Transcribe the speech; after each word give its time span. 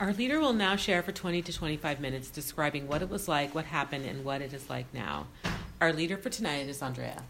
Our 0.00 0.12
leader 0.12 0.40
will 0.40 0.52
now 0.52 0.74
share 0.74 1.04
for 1.04 1.12
20 1.12 1.42
to 1.42 1.52
25 1.52 2.00
minutes 2.00 2.28
describing 2.28 2.88
what 2.88 3.00
it 3.00 3.08
was 3.08 3.28
like, 3.28 3.54
what 3.54 3.64
happened, 3.64 4.06
and 4.06 4.24
what 4.24 4.42
it 4.42 4.52
is 4.52 4.68
like 4.68 4.86
now. 4.92 5.28
Our 5.80 5.92
leader 5.92 6.16
for 6.16 6.30
tonight 6.30 6.68
is 6.68 6.82
Andrea. 6.82 7.22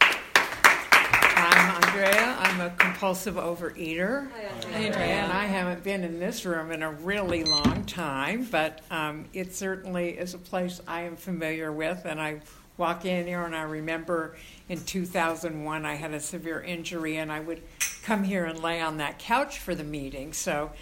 I'm 0.00 1.84
Andrea. 1.84 2.36
I'm 2.40 2.60
a 2.60 2.70
compulsive 2.70 3.36
overeater. 3.36 4.28
Hi, 4.32 4.80
Andrea. 4.80 5.06
And 5.06 5.32
I 5.32 5.44
haven't 5.44 5.84
been 5.84 6.02
in 6.02 6.18
this 6.18 6.44
room 6.44 6.72
in 6.72 6.82
a 6.82 6.90
really 6.90 7.44
long 7.44 7.84
time, 7.84 8.48
but 8.50 8.80
um, 8.90 9.26
it 9.32 9.54
certainly 9.54 10.18
is 10.18 10.34
a 10.34 10.38
place 10.38 10.80
I 10.88 11.02
am 11.02 11.14
familiar 11.14 11.70
with. 11.70 12.04
And 12.04 12.20
I 12.20 12.40
walk 12.78 13.04
in 13.04 13.28
here, 13.28 13.44
and 13.44 13.54
I 13.54 13.62
remember 13.62 14.36
in 14.68 14.80
2001 14.80 15.86
I 15.86 15.94
had 15.94 16.12
a 16.12 16.20
severe 16.20 16.60
injury, 16.62 17.18
and 17.18 17.30
I 17.30 17.38
would 17.38 17.62
come 18.02 18.24
here 18.24 18.44
and 18.44 18.60
lay 18.60 18.80
on 18.80 18.96
that 18.96 19.20
couch 19.20 19.60
for 19.60 19.76
the 19.76 19.84
meeting. 19.84 20.32
So 20.32 20.72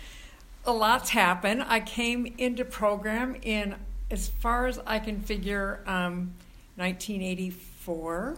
a 0.67 0.73
lot's 0.73 1.11
happened. 1.11 1.65
I 1.67 1.81
came 1.81 2.35
into 2.39 2.65
program 2.65 3.37
in, 3.43 3.75
as 4.11 4.29
far 4.29 4.67
as 4.67 4.81
I 4.87 4.99
can 4.99 5.21
figure, 5.21 5.81
um, 5.87 6.33
1984 6.77 8.37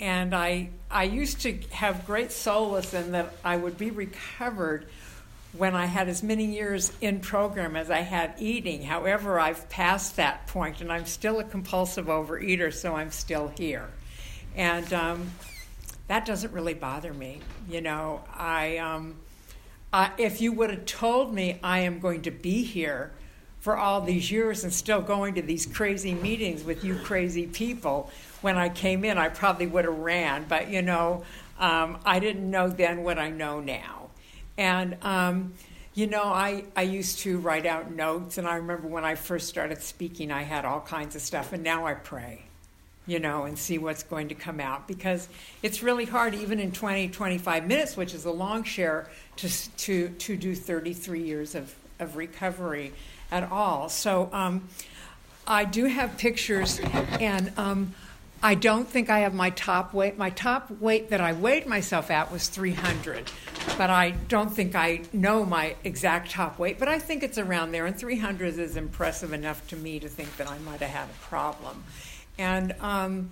and 0.00 0.34
I 0.34 0.70
I 0.90 1.04
used 1.04 1.42
to 1.42 1.58
have 1.70 2.06
great 2.06 2.32
solace 2.32 2.94
in 2.94 3.12
that 3.12 3.34
I 3.44 3.56
would 3.56 3.76
be 3.76 3.90
recovered 3.90 4.86
when 5.52 5.74
I 5.74 5.86
had 5.86 6.08
as 6.08 6.22
many 6.22 6.44
years 6.44 6.92
in 7.00 7.20
program 7.20 7.74
as 7.74 7.90
I 7.90 8.00
had 8.00 8.34
eating. 8.38 8.82
However, 8.82 9.40
I've 9.40 9.68
passed 9.70 10.16
that 10.16 10.46
point, 10.46 10.80
and 10.80 10.92
I'm 10.92 11.06
still 11.06 11.40
a 11.40 11.44
compulsive 11.44 12.06
overeater, 12.06 12.72
so 12.72 12.94
I'm 12.94 13.10
still 13.10 13.48
here, 13.48 13.88
and 14.54 14.92
um, 14.92 15.30
that 16.06 16.24
doesn't 16.24 16.52
really 16.52 16.74
bother 16.74 17.12
me. 17.12 17.40
You 17.68 17.80
know, 17.80 18.22
I, 18.34 18.78
um, 18.78 19.16
I 19.92 20.12
if 20.18 20.40
you 20.40 20.52
would 20.52 20.70
have 20.70 20.86
told 20.86 21.34
me 21.34 21.58
I 21.62 21.80
am 21.80 21.98
going 21.98 22.22
to 22.22 22.30
be 22.30 22.62
here 22.62 23.12
for 23.60 23.76
all 23.76 24.00
these 24.00 24.30
years 24.30 24.64
and 24.64 24.72
still 24.72 25.02
going 25.02 25.34
to 25.34 25.42
these 25.42 25.66
crazy 25.66 26.14
meetings 26.14 26.62
with 26.64 26.84
you 26.84 26.96
crazy 26.96 27.46
people 27.46 28.10
when 28.40 28.56
I 28.56 28.68
came 28.68 29.04
in, 29.04 29.18
I 29.18 29.28
probably 29.28 29.66
would 29.66 29.84
have 29.84 29.98
ran. 29.98 30.46
But, 30.48 30.68
you 30.68 30.82
know, 30.82 31.24
um, 31.58 31.98
I 32.04 32.18
didn't 32.20 32.48
know 32.50 32.68
then 32.68 33.02
what 33.02 33.18
I 33.18 33.30
know 33.30 33.60
now. 33.60 34.10
And, 34.56 34.96
um, 35.02 35.54
you 35.94 36.06
know, 36.06 36.24
I, 36.24 36.64
I 36.76 36.82
used 36.82 37.20
to 37.20 37.38
write 37.38 37.66
out 37.66 37.90
notes, 37.90 38.38
and 38.38 38.46
I 38.46 38.56
remember 38.56 38.86
when 38.86 39.04
I 39.04 39.16
first 39.16 39.48
started 39.48 39.82
speaking, 39.82 40.30
I 40.30 40.42
had 40.42 40.64
all 40.64 40.80
kinds 40.80 41.16
of 41.16 41.22
stuff, 41.22 41.52
and 41.52 41.64
now 41.64 41.86
I 41.86 41.94
pray, 41.94 42.44
you 43.08 43.18
know, 43.18 43.44
and 43.44 43.58
see 43.58 43.78
what's 43.78 44.02
going 44.02 44.28
to 44.28 44.34
come 44.34 44.60
out 44.60 44.86
because 44.86 45.28
it's 45.62 45.82
really 45.82 46.04
hard, 46.04 46.34
even 46.34 46.60
in 46.60 46.70
20, 46.70 47.08
25 47.08 47.66
minutes, 47.66 47.96
which 47.96 48.12
is 48.12 48.26
a 48.26 48.30
long 48.30 48.62
share, 48.62 49.08
to, 49.36 49.48
to, 49.78 50.10
to 50.10 50.36
do 50.36 50.54
33 50.54 51.22
years 51.22 51.54
of, 51.54 51.74
of 51.98 52.16
recovery 52.16 52.92
at 53.32 53.50
all. 53.50 53.88
So 53.88 54.28
um, 54.32 54.68
I 55.46 55.64
do 55.64 55.86
have 55.86 56.18
pictures, 56.18 56.80
and 57.18 57.50
um, 57.56 57.94
I 58.42 58.54
don't 58.54 58.86
think 58.86 59.08
I 59.08 59.20
have 59.20 59.32
my 59.32 59.50
top 59.50 59.94
weight. 59.94 60.18
My 60.18 60.28
top 60.28 60.70
weight 60.70 61.08
that 61.08 61.22
I 61.22 61.32
weighed 61.32 61.66
myself 61.66 62.10
at 62.10 62.30
was 62.30 62.48
300, 62.48 63.32
but 63.78 63.88
I 63.88 64.10
don't 64.10 64.50
think 64.50 64.74
I 64.74 65.00
know 65.14 65.46
my 65.46 65.76
exact 65.82 66.30
top 66.30 66.58
weight, 66.58 66.78
but 66.78 66.88
I 66.88 66.98
think 66.98 67.22
it's 67.22 67.38
around 67.38 67.72
there, 67.72 67.86
and 67.86 67.96
300 67.96 68.58
is 68.58 68.76
impressive 68.76 69.32
enough 69.32 69.66
to 69.68 69.76
me 69.76 69.98
to 69.98 70.08
think 70.08 70.36
that 70.36 70.46
I 70.46 70.58
might 70.58 70.80
have 70.80 70.90
had 70.90 71.08
a 71.08 71.24
problem. 71.24 71.82
And 72.38 72.74
um, 72.80 73.30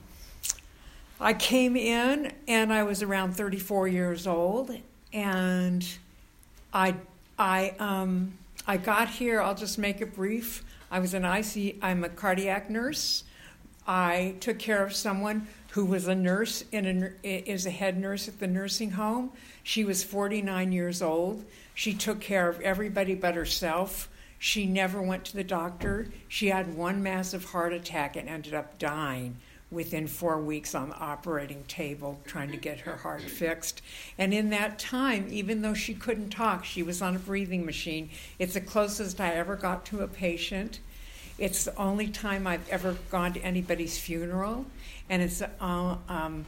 I 1.20 1.32
came 1.32 1.76
in, 1.76 2.32
and 2.48 2.72
I 2.72 2.82
was 2.82 3.02
around 3.02 3.34
34 3.34 3.88
years 3.88 4.26
old, 4.26 4.76
and 5.12 5.88
I, 6.74 6.96
I, 7.38 7.74
um, 7.78 8.34
I 8.66 8.76
got 8.76 9.08
here. 9.08 9.40
I'll 9.40 9.54
just 9.54 9.78
make 9.78 10.00
it 10.00 10.14
brief. 10.14 10.64
I 10.90 10.98
was 10.98 11.14
an 11.14 11.24
IC. 11.24 11.76
I'm 11.80 12.04
a 12.04 12.08
cardiac 12.08 12.68
nurse. 12.68 13.24
I 13.86 14.34
took 14.40 14.58
care 14.58 14.84
of 14.84 14.92
someone 14.92 15.46
who 15.70 15.84
was 15.84 16.08
a 16.08 16.14
nurse 16.14 16.64
in 16.72 17.14
a, 17.22 17.50
is 17.50 17.66
a 17.66 17.70
head 17.70 17.98
nurse 17.98 18.28
at 18.28 18.40
the 18.40 18.46
nursing 18.46 18.92
home. 18.92 19.30
She 19.62 19.84
was 19.84 20.02
49 20.02 20.72
years 20.72 21.02
old. 21.02 21.44
She 21.74 21.94
took 21.94 22.20
care 22.20 22.48
of 22.48 22.60
everybody 22.60 23.14
but 23.14 23.34
herself. 23.34 24.08
She 24.38 24.66
never 24.66 25.00
went 25.00 25.24
to 25.26 25.36
the 25.36 25.44
doctor. 25.44 26.08
She 26.28 26.48
had 26.48 26.74
one 26.74 27.02
massive 27.02 27.46
heart 27.46 27.72
attack 27.72 28.16
and 28.16 28.28
ended 28.28 28.54
up 28.54 28.78
dying 28.78 29.36
within 29.70 30.06
four 30.06 30.40
weeks 30.40 30.74
on 30.74 30.90
the 30.90 30.98
operating 30.98 31.64
table 31.64 32.20
trying 32.24 32.50
to 32.50 32.56
get 32.56 32.80
her 32.80 32.96
heart 32.96 33.22
fixed. 33.22 33.82
And 34.16 34.32
in 34.32 34.50
that 34.50 34.78
time, 34.78 35.26
even 35.30 35.62
though 35.62 35.74
she 35.74 35.94
couldn't 35.94 36.30
talk, 36.30 36.64
she 36.64 36.82
was 36.82 37.02
on 37.02 37.16
a 37.16 37.18
breathing 37.18 37.66
machine. 37.66 38.10
It's 38.38 38.54
the 38.54 38.60
closest 38.60 39.20
I 39.20 39.34
ever 39.34 39.56
got 39.56 39.84
to 39.86 40.00
a 40.00 40.08
patient. 40.08 40.78
It's 41.38 41.64
the 41.64 41.76
only 41.76 42.08
time 42.08 42.46
I've 42.46 42.66
ever 42.68 42.96
gone 43.10 43.34
to 43.34 43.40
anybody's 43.40 43.98
funeral, 43.98 44.64
and 45.10 45.20
it's 45.20 45.42
uh, 45.42 45.96
um, 46.08 46.46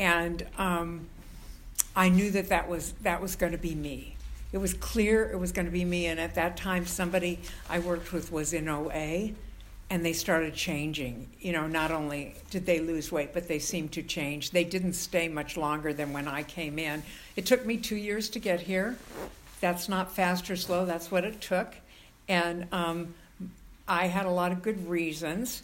and 0.00 0.44
um, 0.58 1.06
I 1.94 2.08
knew 2.08 2.30
that 2.32 2.48
that 2.48 2.68
was 2.68 2.92
that 3.02 3.22
was 3.22 3.36
going 3.36 3.52
to 3.52 3.58
be 3.58 3.76
me. 3.76 4.15
It 4.52 4.58
was 4.58 4.74
clear 4.74 5.30
it 5.30 5.38
was 5.38 5.52
going 5.52 5.66
to 5.66 5.72
be 5.72 5.84
me, 5.84 6.06
and 6.06 6.20
at 6.20 6.34
that 6.36 6.56
time, 6.56 6.86
somebody 6.86 7.40
I 7.68 7.78
worked 7.78 8.12
with 8.12 8.32
was 8.32 8.52
in 8.52 8.68
OA, 8.68 9.30
and 9.90 10.04
they 10.04 10.12
started 10.12 10.54
changing. 10.54 11.28
You 11.40 11.52
know, 11.52 11.66
not 11.66 11.90
only 11.90 12.34
did 12.50 12.66
they 12.66 12.80
lose 12.80 13.12
weight, 13.12 13.34
but 13.34 13.48
they 13.48 13.58
seemed 13.58 13.92
to 13.92 14.02
change. 14.02 14.50
They 14.50 14.64
didn't 14.64 14.94
stay 14.94 15.28
much 15.28 15.56
longer 15.56 15.92
than 15.92 16.12
when 16.12 16.28
I 16.28 16.42
came 16.42 16.78
in. 16.78 17.02
It 17.36 17.46
took 17.46 17.66
me 17.66 17.76
two 17.76 17.96
years 17.96 18.28
to 18.30 18.38
get 18.38 18.60
here. 18.60 18.96
That's 19.60 19.88
not 19.88 20.12
fast 20.12 20.50
or 20.50 20.56
slow. 20.56 20.86
That's 20.86 21.10
what 21.10 21.24
it 21.24 21.40
took, 21.40 21.74
and. 22.28 22.66
Um, 22.72 23.14
I 23.88 24.06
had 24.06 24.26
a 24.26 24.30
lot 24.30 24.52
of 24.52 24.62
good 24.62 24.88
reasons. 24.88 25.62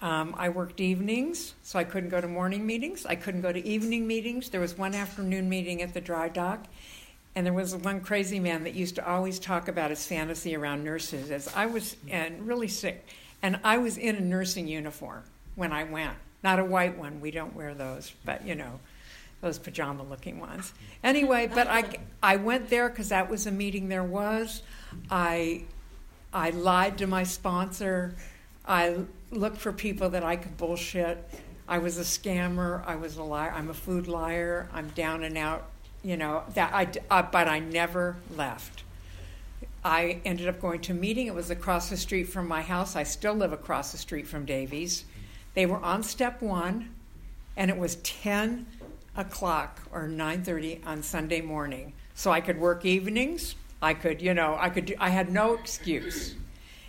Um, 0.00 0.34
I 0.38 0.48
worked 0.48 0.80
evenings, 0.80 1.54
so 1.62 1.78
I 1.78 1.84
couldn't 1.84 2.08
go 2.08 2.20
to 2.20 2.28
morning 2.28 2.66
meetings. 2.66 3.04
I 3.04 3.16
couldn't 3.16 3.42
go 3.42 3.52
to 3.52 3.66
evening 3.66 4.06
meetings. 4.06 4.48
There 4.48 4.60
was 4.62 4.78
one 4.78 4.94
afternoon 4.94 5.48
meeting 5.48 5.82
at 5.82 5.92
the 5.92 6.00
dry 6.00 6.30
dock, 6.30 6.64
and 7.34 7.46
there 7.46 7.52
was 7.52 7.74
one 7.76 8.00
crazy 8.00 8.40
man 8.40 8.64
that 8.64 8.74
used 8.74 8.96
to 8.96 9.08
always 9.08 9.38
talk 9.38 9.68
about 9.68 9.90
his 9.90 10.06
fantasy 10.06 10.56
around 10.56 10.84
nurses. 10.84 11.30
As 11.30 11.48
I 11.54 11.66
was 11.66 11.96
and 12.08 12.46
really 12.46 12.68
sick, 12.68 13.06
and 13.42 13.60
I 13.64 13.78
was 13.78 13.96
in 13.96 14.16
a 14.16 14.20
nursing 14.20 14.66
uniform 14.66 15.22
when 15.54 15.72
I 15.72 15.84
went, 15.84 16.14
not 16.42 16.58
a 16.58 16.64
white 16.64 16.98
one. 16.98 17.20
We 17.20 17.30
don't 17.30 17.54
wear 17.54 17.74
those, 17.74 18.12
but 18.24 18.46
you 18.46 18.54
know, 18.54 18.80
those 19.40 19.58
pajama-looking 19.58 20.40
ones. 20.40 20.74
Anyway, 21.02 21.50
but 21.52 21.66
I 21.66 21.98
I 22.22 22.36
went 22.36 22.68
there 22.68 22.88
because 22.88 23.10
that 23.10 23.30
was 23.30 23.46
a 23.46 23.50
meeting 23.50 23.88
there 23.88 24.04
was. 24.04 24.62
I 25.10 25.64
I 26.32 26.50
lied 26.50 26.98
to 26.98 27.06
my 27.06 27.22
sponsor. 27.22 28.16
I 28.66 28.98
looked 29.30 29.58
for 29.58 29.72
people 29.72 30.10
that 30.10 30.24
I 30.24 30.36
could 30.36 30.56
bullshit. 30.56 31.28
I 31.66 31.78
was 31.78 31.98
a 31.98 32.02
scammer. 32.02 32.84
I 32.84 32.96
was 32.96 33.16
a 33.16 33.22
liar. 33.22 33.52
I'm 33.54 33.70
a 33.70 33.74
food 33.74 34.08
liar. 34.08 34.68
I'm 34.72 34.88
down 34.88 35.22
and 35.22 35.38
out. 35.38 35.69
You 36.02 36.16
know 36.16 36.44
that 36.54 36.72
I. 36.72 36.88
Uh, 37.10 37.22
but 37.22 37.48
I 37.48 37.58
never 37.58 38.16
left. 38.36 38.84
I 39.84 40.20
ended 40.24 40.48
up 40.48 40.60
going 40.60 40.80
to 40.82 40.92
a 40.92 40.94
meeting. 40.94 41.26
It 41.26 41.34
was 41.34 41.50
across 41.50 41.88
the 41.90 41.96
street 41.96 42.24
from 42.24 42.46
my 42.46 42.62
house. 42.62 42.96
I 42.96 43.02
still 43.02 43.34
live 43.34 43.52
across 43.52 43.92
the 43.92 43.98
street 43.98 44.26
from 44.26 44.44
Davies. 44.44 45.04
They 45.54 45.66
were 45.66 45.78
on 45.78 46.02
step 46.02 46.42
one, 46.42 46.90
and 47.56 47.70
it 47.70 47.76
was 47.76 47.96
ten 47.96 48.66
o'clock 49.16 49.80
or 49.92 50.06
nine 50.08 50.42
thirty 50.42 50.80
on 50.86 51.02
Sunday 51.02 51.40
morning, 51.40 51.92
so 52.14 52.30
I 52.30 52.40
could 52.40 52.58
work 52.58 52.84
evenings 52.84 53.54
I 53.82 53.94
could, 53.94 54.20
you 54.20 54.34
know, 54.34 54.56
I 54.58 54.68
could 54.68 54.86
do, 54.86 54.94
I 54.98 55.08
had 55.08 55.30
no 55.30 55.54
excuse. 55.54 56.34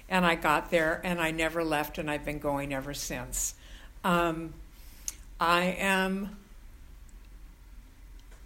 And 0.09 0.25
I 0.25 0.35
got 0.35 0.71
there 0.71 0.99
and 1.05 1.21
I 1.21 1.31
never 1.31 1.63
left 1.63 1.97
and 1.97 2.11
I've 2.11 2.25
been 2.25 2.39
going 2.39 2.73
ever 2.73 2.93
since. 2.93 3.53
Um, 4.03 4.53
I 5.39 5.75
am 5.79 6.37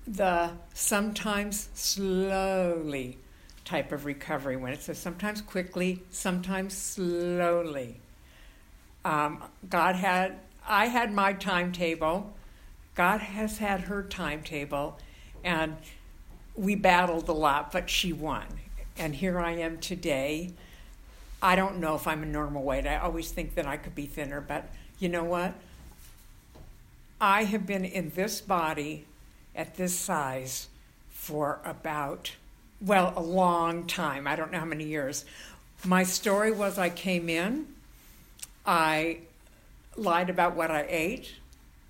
the 0.07 0.51
sometimes 0.73 1.69
slowly 1.73 3.17
type 3.63 3.91
of 3.91 4.05
recovery 4.05 4.55
when 4.55 4.71
it 4.71 4.81
says 4.81 4.99
sometimes 4.99 5.41
quickly, 5.41 6.03
sometimes 6.11 6.77
slowly. 6.77 7.99
Um, 9.03 9.43
God 9.69 9.95
had, 9.95 10.39
I 10.67 10.87
had 10.87 11.13
my 11.13 11.33
timetable. 11.33 12.33
God 12.93 13.21
has 13.21 13.57
had 13.57 13.81
her 13.81 14.03
timetable. 14.03 14.99
And 15.43 15.77
we 16.55 16.75
battled 16.75 17.27
a 17.27 17.33
lot, 17.33 17.71
but 17.71 17.89
she 17.89 18.13
won. 18.13 18.45
And 18.97 19.15
here 19.15 19.39
I 19.39 19.51
am 19.53 19.79
today. 19.79 20.53
I 21.41 21.55
don't 21.55 21.79
know 21.79 21.95
if 21.95 22.07
I'm 22.07 22.23
a 22.23 22.27
normal 22.27 22.63
weight. 22.63 22.87
I 22.87 22.97
always 22.97 23.31
think 23.31 23.55
that 23.55 23.67
I 23.67 23.77
could 23.77 23.93
be 23.93 24.05
thinner, 24.05 24.41
but 24.41 24.69
you 24.99 25.09
know 25.09 25.23
what? 25.23 25.53
I 27.19 27.43
have 27.43 27.65
been 27.65 27.85
in 27.85 28.11
this 28.15 28.41
body 28.41 29.05
at 29.55 29.75
this 29.75 29.97
size 29.97 30.67
for 31.09 31.59
about, 31.65 32.31
well, 32.81 33.13
a 33.15 33.21
long 33.21 33.87
time. 33.87 34.27
I 34.27 34.35
don't 34.35 34.51
know 34.51 34.59
how 34.59 34.65
many 34.65 34.85
years. 34.85 35.25
My 35.83 36.03
story 36.03 36.51
was 36.51 36.77
I 36.77 36.89
came 36.89 37.29
in, 37.29 37.67
I 38.65 39.19
lied 39.95 40.29
about 40.29 40.55
what 40.55 40.71
I 40.71 40.85
ate, 40.89 41.33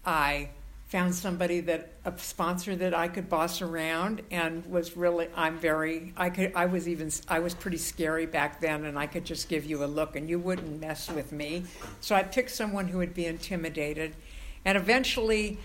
I 0.06 0.50
found 0.88 1.15
somebody 1.15 1.62
that 1.62 1.89
a 2.06 2.13
sponsor 2.17 2.75
that 2.75 2.94
I 2.94 3.07
could 3.07 3.27
boss 3.27 3.62
around 3.62 4.21
and 4.29 4.65
was 4.68 4.95
really 4.95 5.27
I'm 5.35 5.57
very 5.57 6.13
I 6.15 6.29
could 6.29 6.53
I 6.56 6.68
was 6.68 6.88
even 6.88 7.09
I 7.27 7.39
was 7.39 7.56
pretty 7.56 7.77
scary 7.77 8.27
back 8.27 8.61
then 8.61 8.85
and 8.85 8.97
I 8.97 9.07
could 9.07 9.25
just 9.25 9.50
give 9.50 9.65
you 9.65 9.83
a 9.83 9.88
look 9.88 10.15
and 10.15 10.29
you 10.29 10.38
wouldn't 10.38 10.79
mess 10.79 11.09
with 11.09 11.31
me. 11.31 11.63
So 12.01 12.15
I 12.15 12.21
picked 12.23 12.51
someone 12.51 12.88
who 12.88 13.00
would 13.00 13.15
be 13.15 13.25
intimidated 13.25 14.15
and 14.63 14.77
eventually 14.77 15.57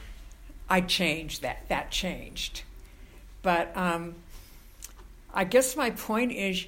I 0.71 0.81
changed 0.81 1.43
that 1.43 1.69
that 1.69 1.91
changed. 1.91 2.63
But 3.43 3.77
um, 3.77 4.15
I 5.35 5.45
guess 5.45 5.77
my 5.77 5.91
point 5.91 6.33
is 6.33 6.67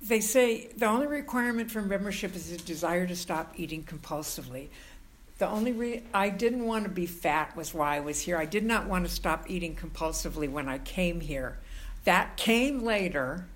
they 0.00 0.20
say 0.20 0.68
the 0.76 0.86
only 0.86 1.06
requirement 1.06 1.70
for 1.70 1.82
membership 1.82 2.34
is 2.34 2.50
a 2.50 2.56
desire 2.56 3.06
to 3.06 3.14
stop 3.14 3.54
eating 3.56 3.84
compulsively. 3.84 4.68
The 5.38 5.48
only 5.48 5.72
re- 5.72 6.02
I 6.14 6.30
didn't 6.30 6.64
want 6.64 6.84
to 6.84 6.90
be 6.90 7.06
fat 7.06 7.56
was 7.56 7.74
why 7.74 7.96
I 7.96 8.00
was 8.00 8.20
here. 8.20 8.36
I 8.36 8.46
did 8.46 8.64
not 8.64 8.86
want 8.86 9.04
to 9.06 9.10
stop 9.12 9.48
eating 9.48 9.76
compulsively 9.76 10.50
when 10.50 10.68
I 10.68 10.78
came 10.78 11.20
here. 11.20 11.58
That 12.04 12.36
came 12.36 12.82
later, 12.82 13.46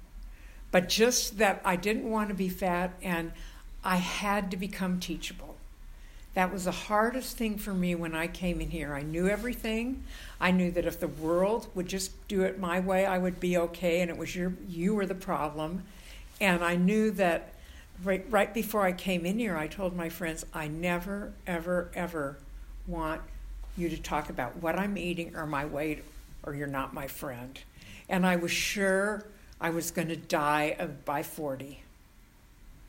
but 0.70 0.88
just 0.88 1.38
that 1.38 1.60
I 1.64 1.76
didn't 1.76 2.08
want 2.08 2.28
to 2.28 2.34
be 2.34 2.48
fat 2.48 2.92
and 3.02 3.32
I 3.82 3.96
had 3.96 4.50
to 4.50 4.56
become 4.56 5.00
teachable. 5.00 5.55
That 6.36 6.52
was 6.52 6.66
the 6.66 6.70
hardest 6.70 7.38
thing 7.38 7.56
for 7.56 7.72
me 7.72 7.94
when 7.94 8.14
I 8.14 8.26
came 8.26 8.60
in 8.60 8.68
here. 8.68 8.92
I 8.92 9.00
knew 9.00 9.26
everything. 9.26 10.04
I 10.38 10.50
knew 10.50 10.70
that 10.72 10.84
if 10.84 11.00
the 11.00 11.08
world 11.08 11.66
would 11.74 11.88
just 11.88 12.28
do 12.28 12.42
it 12.42 12.58
my 12.58 12.78
way, 12.78 13.06
I 13.06 13.16
would 13.16 13.40
be 13.40 13.56
okay, 13.56 14.02
and 14.02 14.10
it 14.10 14.18
was 14.18 14.36
your 14.36 14.52
you 14.68 14.94
were 14.94 15.06
the 15.06 15.14
problem. 15.14 15.84
And 16.38 16.62
I 16.62 16.76
knew 16.76 17.10
that 17.12 17.54
right, 18.04 18.22
right 18.28 18.52
before 18.52 18.82
I 18.82 18.92
came 18.92 19.24
in 19.24 19.38
here, 19.38 19.56
I 19.56 19.66
told 19.66 19.96
my 19.96 20.10
friends, 20.10 20.44
I 20.52 20.68
never, 20.68 21.32
ever, 21.46 21.90
ever 21.94 22.36
want 22.86 23.22
you 23.78 23.88
to 23.88 23.96
talk 23.96 24.28
about 24.28 24.56
what 24.58 24.78
I'm 24.78 24.98
eating 24.98 25.34
or 25.36 25.46
my 25.46 25.64
weight, 25.64 26.04
or 26.42 26.54
you're 26.54 26.66
not 26.66 26.92
my 26.92 27.06
friend. 27.06 27.58
And 28.10 28.26
I 28.26 28.36
was 28.36 28.50
sure 28.50 29.24
I 29.58 29.70
was 29.70 29.90
going 29.90 30.08
to 30.08 30.16
die 30.16 30.76
of, 30.78 31.06
by 31.06 31.22
40. 31.22 31.82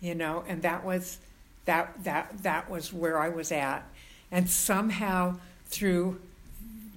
You 0.01 0.15
know, 0.15 0.43
and 0.50 0.63
that 0.63 0.83
was 0.83 1.19
that 1.67 2.03
that 2.03 2.41
that 2.41 2.69
was 2.69 2.91
where 2.91 3.19
I 3.19 3.29
was 3.29 3.51
at. 3.51 3.87
And 4.31 4.49
somehow 4.49 5.37
through 5.67 6.19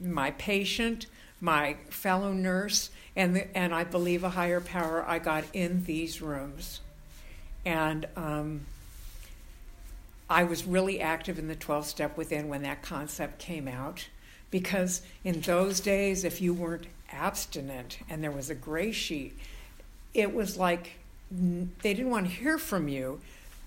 my 0.01 0.31
patient, 0.33 1.07
my 1.41 1.77
fellow 1.91 2.33
nurse, 2.33 2.91
and, 3.15 3.37
the, 3.37 3.57
and 3.57 3.75
I 3.75 3.85
believe 3.85 4.25
a 4.25 4.31
higher 4.31 4.61
power, 4.61 5.05
I 5.07 5.19
got 5.19 5.45
in 5.53 5.85
these 5.85 6.23
rooms. 6.23 6.81
And 7.65 8.07
um, 8.17 8.63
I 10.29 10.45
was 10.45 10.65
really 10.65 11.01
active 11.01 11.39
in 11.39 11.49
the 11.49 11.55
12 11.55 11.87
step 11.87 12.17
within 12.17 12.49
when 12.49 12.63
that 12.63 12.83
concept 12.83 13.39
came 13.39 13.69
out. 13.69 14.09
Because 14.51 15.03
in 15.23 15.41
those 15.43 15.81
days, 15.81 16.25
if 16.25 16.41
you 16.41 16.55
weren't 16.55 16.87
abstinent 17.13 17.99
and 18.09 18.23
there 18.23 18.31
was 18.31 18.51
a 18.51 18.55
gray 18.55 18.93
sheet, 18.93 19.39
it 20.15 20.35
was 20.35 20.57
like 20.57 20.93
they 21.31 21.95
didn't 21.95 22.11
want 22.11 22.27
to 22.27 22.33
hear 22.33 22.59
from 22.59 22.89
you 22.89 23.21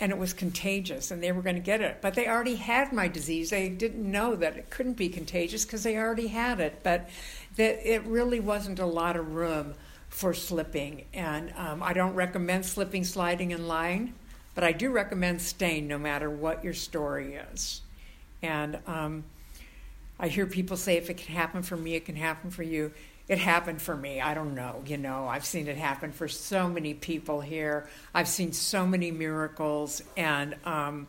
and 0.04 0.12
it 0.12 0.18
was 0.18 0.34
contagious 0.34 1.12
and 1.12 1.24
they 1.24 1.32
were 1.32 1.42
going 1.42 1.56
to 1.56 1.62
get 1.62 1.80
it. 1.80 2.00
But 2.02 2.14
they 2.14 2.28
already 2.28 2.56
had 2.56 2.92
my 2.92 3.08
disease. 3.08 3.52
They 3.52 3.70
didn't 3.70 4.04
know 4.04 4.36
that 4.36 4.58
it 4.58 4.70
couldn't 4.70 4.98
be 4.98 5.08
contagious 5.08 5.64
because 5.64 5.84
they 5.84 5.96
already 5.96 6.28
had 6.28 6.60
it. 6.60 6.82
But 6.84 7.10
that 7.56 7.90
it 7.90 8.04
really 8.04 8.42
wasn't 8.42 8.80
a 8.80 8.86
lot 8.86 9.16
of 9.16 9.34
room 9.34 9.76
for 10.10 10.34
slipping. 10.34 11.06
And 11.14 11.54
um, 11.56 11.82
I 11.82 11.94
don't 11.94 12.16
recommend 12.16 12.66
slipping, 12.66 13.06
sliding, 13.06 13.54
and 13.54 13.66
lying, 13.66 14.14
but 14.56 14.66
I 14.66 14.74
do 14.74 14.92
recommend 14.92 15.42
staying 15.42 15.88
no 15.88 15.98
matter 15.98 16.30
what 16.30 16.66
your 16.66 16.74
story 16.74 17.36
is. 17.54 17.80
And 18.42 18.80
um, 18.86 19.24
I 20.20 20.28
hear 20.28 20.46
people 20.46 20.76
say 20.76 20.98
if 20.98 21.10
it 21.10 21.16
can 21.16 21.34
happen 21.34 21.64
for 21.64 21.78
me, 21.78 21.96
it 21.96 22.04
can 22.04 22.18
happen 22.18 22.52
for 22.52 22.64
you 22.64 22.92
it 23.28 23.38
happened 23.38 23.82
for 23.82 23.96
me. 23.96 24.20
I 24.20 24.34
don't 24.34 24.54
know. 24.54 24.84
You 24.86 24.98
know, 24.98 25.28
I've 25.28 25.46
seen 25.46 25.68
it 25.68 25.78
happen 25.78 26.12
for 26.12 26.28
so 26.28 26.68
many 26.68 26.94
people 26.94 27.40
here. 27.40 27.88
I've 28.14 28.28
seen 28.28 28.52
so 28.52 28.86
many 28.86 29.12
miracles. 29.12 30.04
And 30.18 30.56
um, 30.66 31.08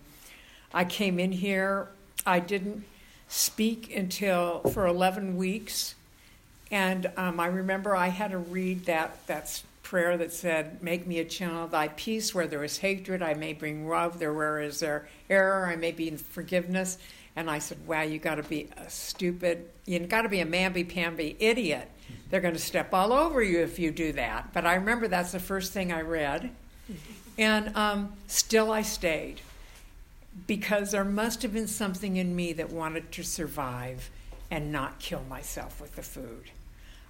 I 0.73 0.85
came 0.85 1.19
in 1.19 1.33
here, 1.33 1.89
I 2.25 2.39
didn't 2.39 2.85
speak 3.29 3.95
until 3.95 4.61
for 4.61 4.87
11 4.87 5.37
weeks. 5.37 5.97
And 6.71 7.11
um, 7.17 7.41
I 7.41 7.47
remember 7.47 7.97
I 7.97 8.09
had 8.09 8.31
to 8.31 8.39
read 8.39 8.87
that, 8.87 9.27
that 9.27 9.63
prayer 9.83 10.17
that 10.17 10.33
said, 10.33 10.83
Make 10.83 11.07
me 11.09 11.19
a 11.19 11.25
channel 11.25 11.65
of 11.65 11.73
thy 11.73 11.89
peace. 11.89 12.33
Where 12.33 12.47
there 12.47 12.63
is 12.63 12.79
hatred, 12.79 13.23
I 13.23 13.35
may 13.35 13.55
bring 13.55 13.89
love. 13.89 14.21
There 14.21 14.33
where 14.33 14.61
is 14.61 14.81
there 14.81 15.09
error, 15.29 15.67
I 15.67 15.75
may 15.75 15.91
be 15.91 16.09
in 16.09 16.17
forgiveness. 16.17 16.99
And 17.37 17.51
I 17.51 17.59
said, 17.59 17.79
Wow, 17.89 18.03
you 18.03 18.21
got 18.21 18.37
to 18.37 18.45
be 18.45 18.71
a 18.77 18.89
stupid, 18.89 19.69
you 19.85 19.99
got 19.99 20.23
to 20.23 20.29
be 20.29 20.41
a 20.41 20.47
mamby 20.47 20.89
pamby 20.89 21.37
idiot 21.41 21.89
they're 22.31 22.41
going 22.41 22.55
to 22.55 22.61
step 22.61 22.93
all 22.93 23.12
over 23.12 23.43
you 23.43 23.61
if 23.61 23.79
you 23.79 23.91
do 23.91 24.12
that. 24.12 24.53
But 24.53 24.67
I 24.67 24.75
remember 24.75 25.09
that's 25.09 25.33
the 25.33 25.41
first 25.41 25.73
thing 25.73 25.93
I 25.93 26.01
read. 26.01 26.51
And 27.39 27.77
um, 27.77 28.12
still 28.27 28.73
I 28.73 28.83
stayed 28.83 29.41
because 30.47 30.91
there 30.91 31.05
must 31.05 31.43
have 31.43 31.53
been 31.53 31.69
something 31.69 32.17
in 32.17 32.35
me 32.35 32.53
that 32.55 32.71
wanted 32.71 33.12
to 33.12 33.23
survive 33.23 34.11
and 34.51 34.73
not 34.73 34.99
kill 34.99 35.23
myself 35.29 35.81
with 35.81 35.97
the 35.97 36.03
food. 36.03 36.51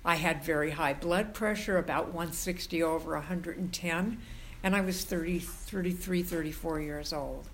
I 0.05 0.17
had 0.17 0.45
very 0.45 0.71
high 0.71 0.95
blood 0.95 1.33
pressure, 1.33 1.79
about 1.79 2.09
160 2.09 2.83
over 2.83 3.13
110, 3.15 4.19
and 4.63 4.77
I 4.77 4.81
was 4.83 5.05
30, 5.05 5.39
33, 5.39 6.23
34 6.23 6.81
years 6.81 7.13
old. 7.13 7.49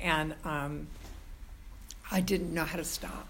And 0.00 0.34
um, 0.44 0.88
I 2.10 2.20
didn't 2.20 2.52
know 2.52 2.64
how 2.64 2.76
to 2.76 2.84
stop. 2.84 3.28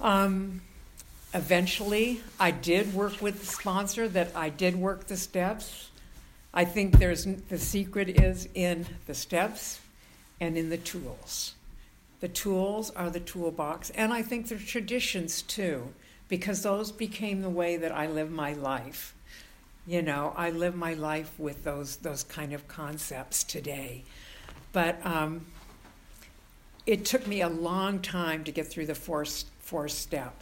Um, 0.00 0.62
eventually, 1.34 2.20
I 2.38 2.50
did 2.50 2.94
work 2.94 3.20
with 3.20 3.40
the 3.40 3.46
sponsor 3.46 4.08
that 4.08 4.34
I 4.34 4.48
did 4.48 4.76
work 4.76 5.06
the 5.06 5.16
steps. 5.16 5.90
I 6.52 6.64
think 6.64 6.98
there's 6.98 7.24
the 7.24 7.58
secret 7.58 8.08
is 8.08 8.48
in 8.54 8.86
the 9.06 9.14
steps 9.14 9.80
and 10.40 10.56
in 10.56 10.70
the 10.70 10.78
tools. 10.78 11.54
The 12.20 12.28
tools 12.28 12.90
are 12.90 13.10
the 13.10 13.20
toolbox, 13.20 13.90
and 13.90 14.12
I 14.12 14.22
think 14.22 14.48
they're 14.48 14.58
traditions 14.58 15.42
too, 15.42 15.92
because 16.28 16.62
those 16.62 16.90
became 16.90 17.42
the 17.42 17.50
way 17.50 17.76
that 17.76 17.92
I 17.92 18.06
live 18.06 18.30
my 18.30 18.54
life. 18.54 19.14
You 19.86 20.02
know, 20.02 20.34
I 20.36 20.50
live 20.50 20.74
my 20.74 20.94
life 20.94 21.32
with 21.38 21.64
those 21.64 21.96
those 21.96 22.24
kind 22.24 22.52
of 22.52 22.66
concepts 22.66 23.44
today. 23.44 24.04
But 24.72 25.04
um, 25.06 25.46
it 26.86 27.04
took 27.04 27.26
me 27.26 27.42
a 27.42 27.48
long 27.48 28.00
time 28.00 28.44
to 28.44 28.52
get 28.52 28.66
through 28.66 28.86
the 28.86 28.94
fourth, 28.94 29.44
fourth 29.60 29.92
step. 29.92 30.34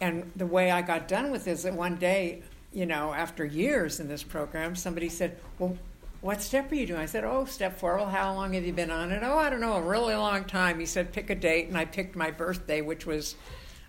And 0.00 0.30
the 0.36 0.46
way 0.46 0.70
I 0.70 0.82
got 0.82 1.08
done 1.08 1.30
with 1.30 1.44
this, 1.44 1.62
that 1.64 1.74
one 1.74 1.96
day, 1.96 2.42
you 2.72 2.86
know, 2.86 3.12
after 3.12 3.44
years 3.44 4.00
in 4.00 4.08
this 4.08 4.22
program, 4.22 4.76
somebody 4.76 5.08
said, 5.08 5.38
Well, 5.58 5.76
what 6.20 6.42
step 6.42 6.70
are 6.70 6.74
you 6.74 6.86
doing? 6.86 7.00
I 7.00 7.06
said, 7.06 7.24
Oh, 7.24 7.44
step 7.44 7.78
four. 7.78 7.96
Well, 7.96 8.08
how 8.08 8.34
long 8.34 8.52
have 8.52 8.64
you 8.64 8.72
been 8.72 8.90
on 8.90 9.10
it? 9.10 9.22
Oh, 9.22 9.36
I 9.36 9.50
don't 9.50 9.60
know, 9.60 9.74
a 9.74 9.82
really 9.82 10.14
long 10.14 10.44
time. 10.44 10.78
He 10.78 10.86
said, 10.86 11.12
Pick 11.12 11.30
a 11.30 11.34
date. 11.34 11.68
And 11.68 11.76
I 11.76 11.84
picked 11.84 12.14
my 12.14 12.30
birthday, 12.30 12.80
which 12.80 13.06
was, 13.06 13.34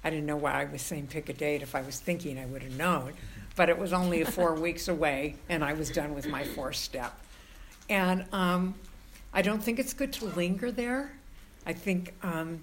I 0.04 0.10
didn't 0.10 0.26
know 0.26 0.38
why 0.38 0.62
I 0.62 0.66
was 0.66 0.82
saying 0.82 1.08
pick 1.08 1.30
a 1.30 1.34
date. 1.34 1.62
If 1.62 1.76
I 1.76 1.82
was 1.82 2.00
thinking, 2.00 2.40
I 2.40 2.46
would 2.46 2.64
have 2.64 2.78
known. 2.78 3.14
But 3.56 3.70
it 3.70 3.78
was 3.78 3.94
only 3.94 4.24
four 4.24 4.54
weeks 4.60 4.88
away, 4.88 5.36
and 5.50 5.64
I 5.64 5.74
was 5.74 5.90
done 5.90 6.16
with 6.16 6.28
my 6.28 6.44
fourth 6.44 6.78
step. 6.78 7.14
And 7.90 8.26
um, 8.32 8.76
I 9.34 9.42
don't 9.42 9.62
think 9.62 9.80
it's 9.80 9.94
good 9.94 10.14
to 10.14 10.26
linger 10.26 10.72
there. 10.72 11.12
I 11.66 11.74
think 11.74 12.14
um, 12.24 12.62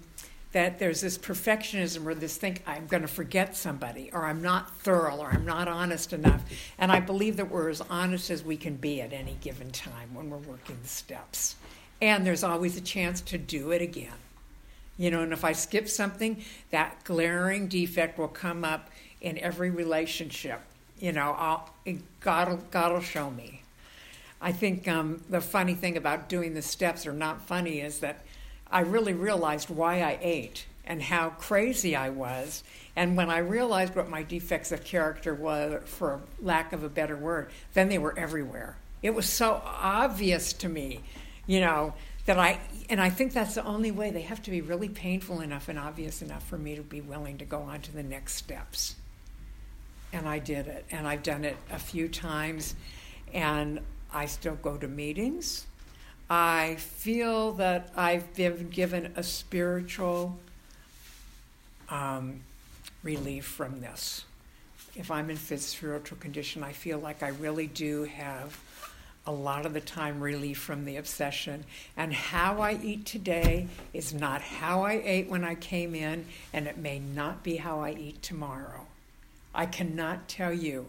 that 0.57 0.79
there's 0.79 1.01
this 1.01 1.19
perfectionism 1.19 2.03
or 2.07 2.15
this 2.15 2.35
think 2.35 2.63
I'm 2.65 2.87
going 2.87 3.03
to 3.03 3.07
forget 3.07 3.55
somebody 3.55 4.09
or 4.11 4.25
I'm 4.25 4.41
not 4.41 4.75
thorough 4.77 5.17
or 5.17 5.29
I'm 5.29 5.45
not 5.45 5.67
honest 5.67 6.13
enough. 6.13 6.41
And 6.79 6.91
I 6.91 6.99
believe 6.99 7.37
that 7.37 7.51
we're 7.51 7.69
as 7.69 7.79
honest 7.91 8.31
as 8.31 8.43
we 8.43 8.57
can 8.57 8.75
be 8.75 8.99
at 8.99 9.13
any 9.13 9.37
given 9.39 9.69
time 9.69 10.15
when 10.15 10.31
we're 10.31 10.37
working 10.37 10.75
the 10.81 10.87
steps. 10.87 11.57
And 12.01 12.25
there's 12.25 12.43
always 12.43 12.75
a 12.75 12.81
chance 12.81 13.21
to 13.21 13.37
do 13.37 13.69
it 13.69 13.83
again. 13.83 14.15
You 14.97 15.11
know, 15.11 15.21
and 15.21 15.31
if 15.31 15.45
I 15.45 15.51
skip 15.51 15.87
something, 15.87 16.43
that 16.71 17.03
glaring 17.03 17.67
defect 17.67 18.17
will 18.17 18.27
come 18.27 18.63
up 18.63 18.89
in 19.21 19.37
every 19.37 19.69
relationship. 19.69 20.59
You 20.97 21.11
know, 21.11 21.35
I'll, 21.37 21.69
God, 22.19 22.49
will, 22.49 22.63
God 22.71 22.93
will 22.93 23.01
show 23.01 23.29
me. 23.29 23.61
I 24.41 24.53
think 24.53 24.87
um, 24.87 25.21
the 25.29 25.39
funny 25.39 25.75
thing 25.75 25.97
about 25.97 26.29
doing 26.29 26.55
the 26.55 26.63
steps, 26.63 27.05
or 27.05 27.13
not 27.13 27.43
funny, 27.43 27.81
is 27.81 27.99
that 27.99 28.23
I 28.71 28.81
really 28.81 29.13
realized 29.13 29.69
why 29.69 30.01
I 30.01 30.17
ate 30.21 30.65
and 30.85 31.01
how 31.01 31.29
crazy 31.31 31.95
I 31.95 32.09
was. 32.09 32.63
And 32.95 33.15
when 33.15 33.29
I 33.29 33.39
realized 33.39 33.95
what 33.95 34.09
my 34.09 34.23
defects 34.23 34.71
of 34.71 34.83
character 34.83 35.35
were, 35.35 35.81
for 35.85 36.21
lack 36.41 36.73
of 36.73 36.83
a 36.83 36.89
better 36.89 37.15
word, 37.15 37.49
then 37.73 37.89
they 37.89 37.97
were 37.97 38.17
everywhere. 38.17 38.77
It 39.03 39.13
was 39.13 39.27
so 39.27 39.61
obvious 39.63 40.53
to 40.53 40.69
me, 40.69 41.01
you 41.45 41.59
know, 41.59 41.93
that 42.25 42.39
I, 42.39 42.59
and 42.89 42.99
I 42.99 43.09
think 43.09 43.33
that's 43.33 43.55
the 43.55 43.63
only 43.63 43.91
way. 43.91 44.11
They 44.11 44.21
have 44.21 44.41
to 44.43 44.51
be 44.51 44.61
really 44.61 44.89
painful 44.89 45.41
enough 45.41 45.69
and 45.69 45.77
obvious 45.77 46.21
enough 46.21 46.45
for 46.47 46.57
me 46.57 46.75
to 46.75 46.81
be 46.81 47.01
willing 47.01 47.37
to 47.37 47.45
go 47.45 47.61
on 47.61 47.81
to 47.81 47.91
the 47.93 48.03
next 48.03 48.35
steps. 48.35 48.95
And 50.11 50.27
I 50.27 50.39
did 50.39 50.67
it. 50.67 50.85
And 50.91 51.07
I've 51.07 51.23
done 51.23 51.45
it 51.45 51.57
a 51.71 51.79
few 51.79 52.09
times. 52.09 52.75
And 53.33 53.79
I 54.13 54.25
still 54.25 54.55
go 54.55 54.77
to 54.77 54.87
meetings. 54.87 55.67
I 56.29 56.75
feel 56.75 57.53
that 57.53 57.91
I've 57.95 58.35
been 58.35 58.69
given 58.69 59.13
a 59.15 59.23
spiritual 59.23 60.37
um, 61.89 62.41
relief 63.01 63.45
from 63.45 63.79
this. 63.79 64.25
If 64.95 65.09
I'm 65.09 65.29
in 65.29 65.37
spiritual 65.37 66.17
condition, 66.17 66.63
I 66.63 66.73
feel 66.73 66.99
like 66.99 67.23
I 67.23 67.29
really 67.29 67.67
do 67.67 68.03
have 68.03 68.59
a 69.25 69.31
lot 69.31 69.65
of 69.65 69.73
the 69.73 69.81
time 69.81 70.21
relief 70.21 70.57
from 70.57 70.85
the 70.85 70.97
obsession. 70.97 71.63
And 71.95 72.13
how 72.13 72.61
I 72.61 72.79
eat 72.81 73.05
today 73.05 73.67
is 73.93 74.13
not 74.13 74.41
how 74.41 74.83
I 74.83 75.01
ate 75.03 75.29
when 75.29 75.43
I 75.43 75.55
came 75.55 75.93
in, 75.93 76.25
and 76.53 76.67
it 76.67 76.77
may 76.77 76.99
not 76.99 77.43
be 77.43 77.57
how 77.57 77.81
I 77.81 77.91
eat 77.91 78.21
tomorrow. 78.21 78.87
I 79.53 79.65
cannot 79.65 80.27
tell 80.27 80.53
you 80.53 80.87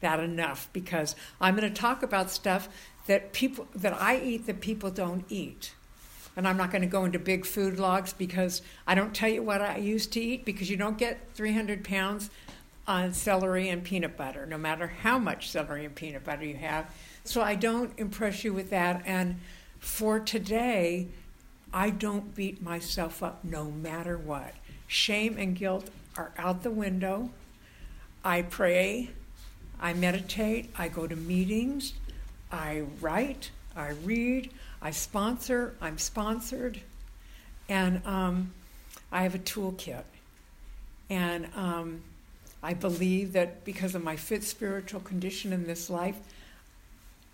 that 0.00 0.20
enough 0.20 0.68
because 0.72 1.16
I'm 1.40 1.56
going 1.56 1.72
to 1.72 1.80
talk 1.80 2.02
about 2.02 2.30
stuff 2.30 2.68
that 3.06 3.32
people 3.32 3.66
that 3.74 3.94
I 3.94 4.20
eat 4.20 4.46
that 4.46 4.60
people 4.60 4.90
don't 4.90 5.24
eat. 5.28 5.74
And 6.36 6.46
I'm 6.46 6.56
not 6.56 6.70
going 6.70 6.82
to 6.82 6.88
go 6.88 7.04
into 7.04 7.18
big 7.18 7.44
food 7.44 7.80
logs 7.80 8.12
because 8.12 8.62
I 8.86 8.94
don't 8.94 9.12
tell 9.12 9.28
you 9.28 9.42
what 9.42 9.60
I 9.60 9.78
used 9.78 10.12
to 10.12 10.20
eat 10.20 10.44
because 10.44 10.70
you 10.70 10.76
don't 10.76 10.96
get 10.96 11.18
300 11.34 11.82
pounds 11.82 12.30
on 12.86 13.12
celery 13.12 13.68
and 13.68 13.82
peanut 13.82 14.16
butter, 14.16 14.46
no 14.46 14.56
matter 14.56 14.86
how 14.86 15.18
much 15.18 15.50
celery 15.50 15.84
and 15.84 15.94
peanut 15.94 16.24
butter 16.24 16.44
you 16.44 16.56
have. 16.56 16.94
So 17.24 17.42
I 17.42 17.54
don't 17.56 17.92
impress 17.98 18.44
you 18.44 18.52
with 18.52 18.70
that. 18.70 19.02
And 19.04 19.40
for 19.78 20.20
today, 20.20 21.08
I 21.72 21.90
don't 21.90 22.34
beat 22.34 22.62
myself 22.62 23.22
up 23.22 23.44
no 23.44 23.64
matter 23.70 24.16
what. 24.16 24.54
Shame 24.86 25.36
and 25.38 25.54
guilt 25.54 25.90
are 26.16 26.32
out 26.38 26.62
the 26.62 26.70
window. 26.70 27.30
I 28.24 28.42
pray, 28.42 29.10
I 29.80 29.92
meditate, 29.92 30.70
I 30.76 30.88
go 30.88 31.06
to 31.06 31.16
meetings, 31.16 31.94
I 32.50 32.82
write, 33.00 33.50
I 33.76 33.90
read, 34.04 34.50
I 34.82 34.90
sponsor, 34.90 35.74
I'm 35.80 35.98
sponsored, 35.98 36.80
and 37.68 38.04
um, 38.06 38.52
I 39.12 39.22
have 39.22 39.34
a 39.34 39.38
toolkit. 39.38 40.04
And 41.10 41.48
um, 41.56 42.02
I 42.62 42.74
believe 42.74 43.32
that 43.32 43.64
because 43.64 43.94
of 43.94 44.02
my 44.02 44.16
fit 44.16 44.42
spiritual 44.42 45.00
condition 45.00 45.52
in 45.52 45.66
this 45.66 45.88
life, 45.88 46.16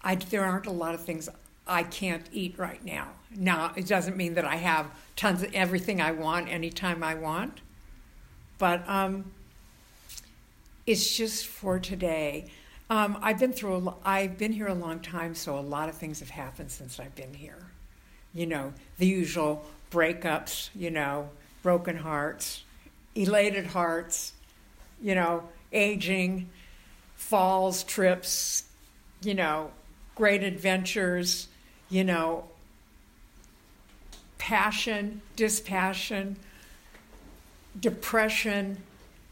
I, 0.02 0.16
there 0.16 0.44
aren't 0.44 0.66
a 0.66 0.72
lot 0.72 0.94
of 0.94 1.04
things 1.04 1.28
I 1.66 1.82
can't 1.82 2.26
eat 2.32 2.58
right 2.58 2.84
now. 2.84 3.08
Now, 3.34 3.72
it 3.74 3.86
doesn't 3.86 4.16
mean 4.16 4.34
that 4.34 4.44
I 4.44 4.56
have 4.56 4.86
tons 5.16 5.42
of 5.42 5.54
everything 5.54 6.00
I 6.00 6.12
want 6.12 6.48
anytime 6.48 7.02
I 7.02 7.14
want, 7.14 7.60
but 8.58 8.86
um, 8.88 9.32
it's 10.86 11.16
just 11.16 11.46
for 11.46 11.78
today. 11.78 12.50
Um, 12.90 13.18
I've 13.22 13.38
been 13.38 13.52
through. 13.52 13.88
A, 13.88 13.94
I've 14.04 14.38
been 14.38 14.52
here 14.52 14.66
a 14.68 14.74
long 14.74 15.00
time, 15.00 15.34
so 15.34 15.58
a 15.58 15.60
lot 15.60 15.88
of 15.88 15.96
things 15.96 16.20
have 16.20 16.30
happened 16.30 16.70
since 16.70 17.00
I've 17.00 17.14
been 17.14 17.34
here. 17.34 17.66
You 18.34 18.46
know, 18.46 18.72
the 18.98 19.06
usual 19.06 19.64
breakups. 19.90 20.70
You 20.74 20.90
know, 20.90 21.30
broken 21.62 21.96
hearts, 21.96 22.62
elated 23.14 23.66
hearts. 23.66 24.32
You 25.02 25.14
know, 25.14 25.48
aging, 25.72 26.48
falls, 27.16 27.84
trips. 27.84 28.64
You 29.22 29.34
know, 29.34 29.70
great 30.14 30.42
adventures, 30.42 31.48
you 31.88 32.04
know, 32.04 32.44
passion, 34.38 35.22
dispassion, 35.36 36.36
depression, 37.80 38.76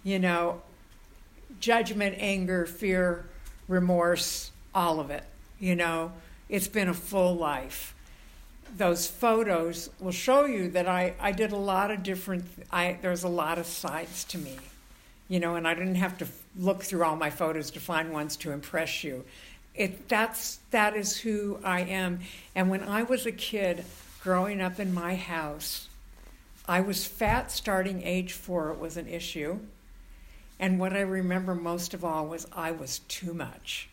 you 0.03 0.19
know, 0.19 0.63
judgment, 1.63 2.17
anger, 2.19 2.67
fear, 2.67 3.25
remorse, 3.69 4.51
all 4.75 5.01
of 5.01 5.11
it. 5.11 5.25
You 5.59 5.75
know, 5.75 6.13
it's 6.51 6.69
been 6.69 6.89
a 6.89 6.95
full 6.95 7.35
life. 7.37 7.95
Those 8.77 9.07
photos 9.07 9.89
will 9.99 10.13
show 10.13 10.45
you 10.45 10.69
that 10.73 10.87
I, 10.87 11.15
I 11.19 11.33
did 11.33 11.53
a 11.53 11.57
lot 11.57 11.91
of 11.91 12.03
different, 12.03 12.45
I, 12.71 12.99
there's 13.01 13.25
a 13.25 13.29
lot 13.29 13.59
of 13.59 13.67
sides 13.67 14.25
to 14.25 14.39
me, 14.39 14.59
you 15.29 15.41
know, 15.41 15.57
and 15.57 15.67
I 15.67 15.73
didn't 15.73 15.95
have 15.95 16.19
to 16.19 16.27
look 16.59 16.83
through 16.83 17.05
all 17.05 17.17
my 17.17 17.31
photos 17.31 17.71
to 17.71 17.81
find 17.81 18.13
ones 18.13 18.37
to 18.39 18.51
impress 18.51 19.03
you 19.03 19.25
it 19.75 20.09
that's 20.09 20.59
that 20.71 20.97
is 20.97 21.17
who 21.17 21.59
I 21.65 21.81
am. 21.81 22.21
And 22.55 22.71
when 22.71 22.83
I 22.83 23.03
was 23.05 23.27
a 23.27 23.33
kid 23.33 23.85
growing 24.23 24.61
up 24.61 24.79
in 24.79 24.93
my 24.93 25.15
house, 25.15 25.89
I 26.69 26.81
was 26.81 27.07
fat 27.07 27.51
starting 27.51 28.03
age 28.03 28.33
four. 28.33 28.71
It 28.71 28.79
was 28.79 28.97
an 28.97 29.09
issue. 29.09 29.59
And 30.63 30.79
what 30.79 30.93
I 30.93 31.01
remember 31.01 31.57
most 31.57 31.93
of 31.93 32.05
all 32.05 32.29
was 32.29 32.47
I 32.53 32.71
was 32.71 33.01
too 33.01 33.35
much. 33.35 33.89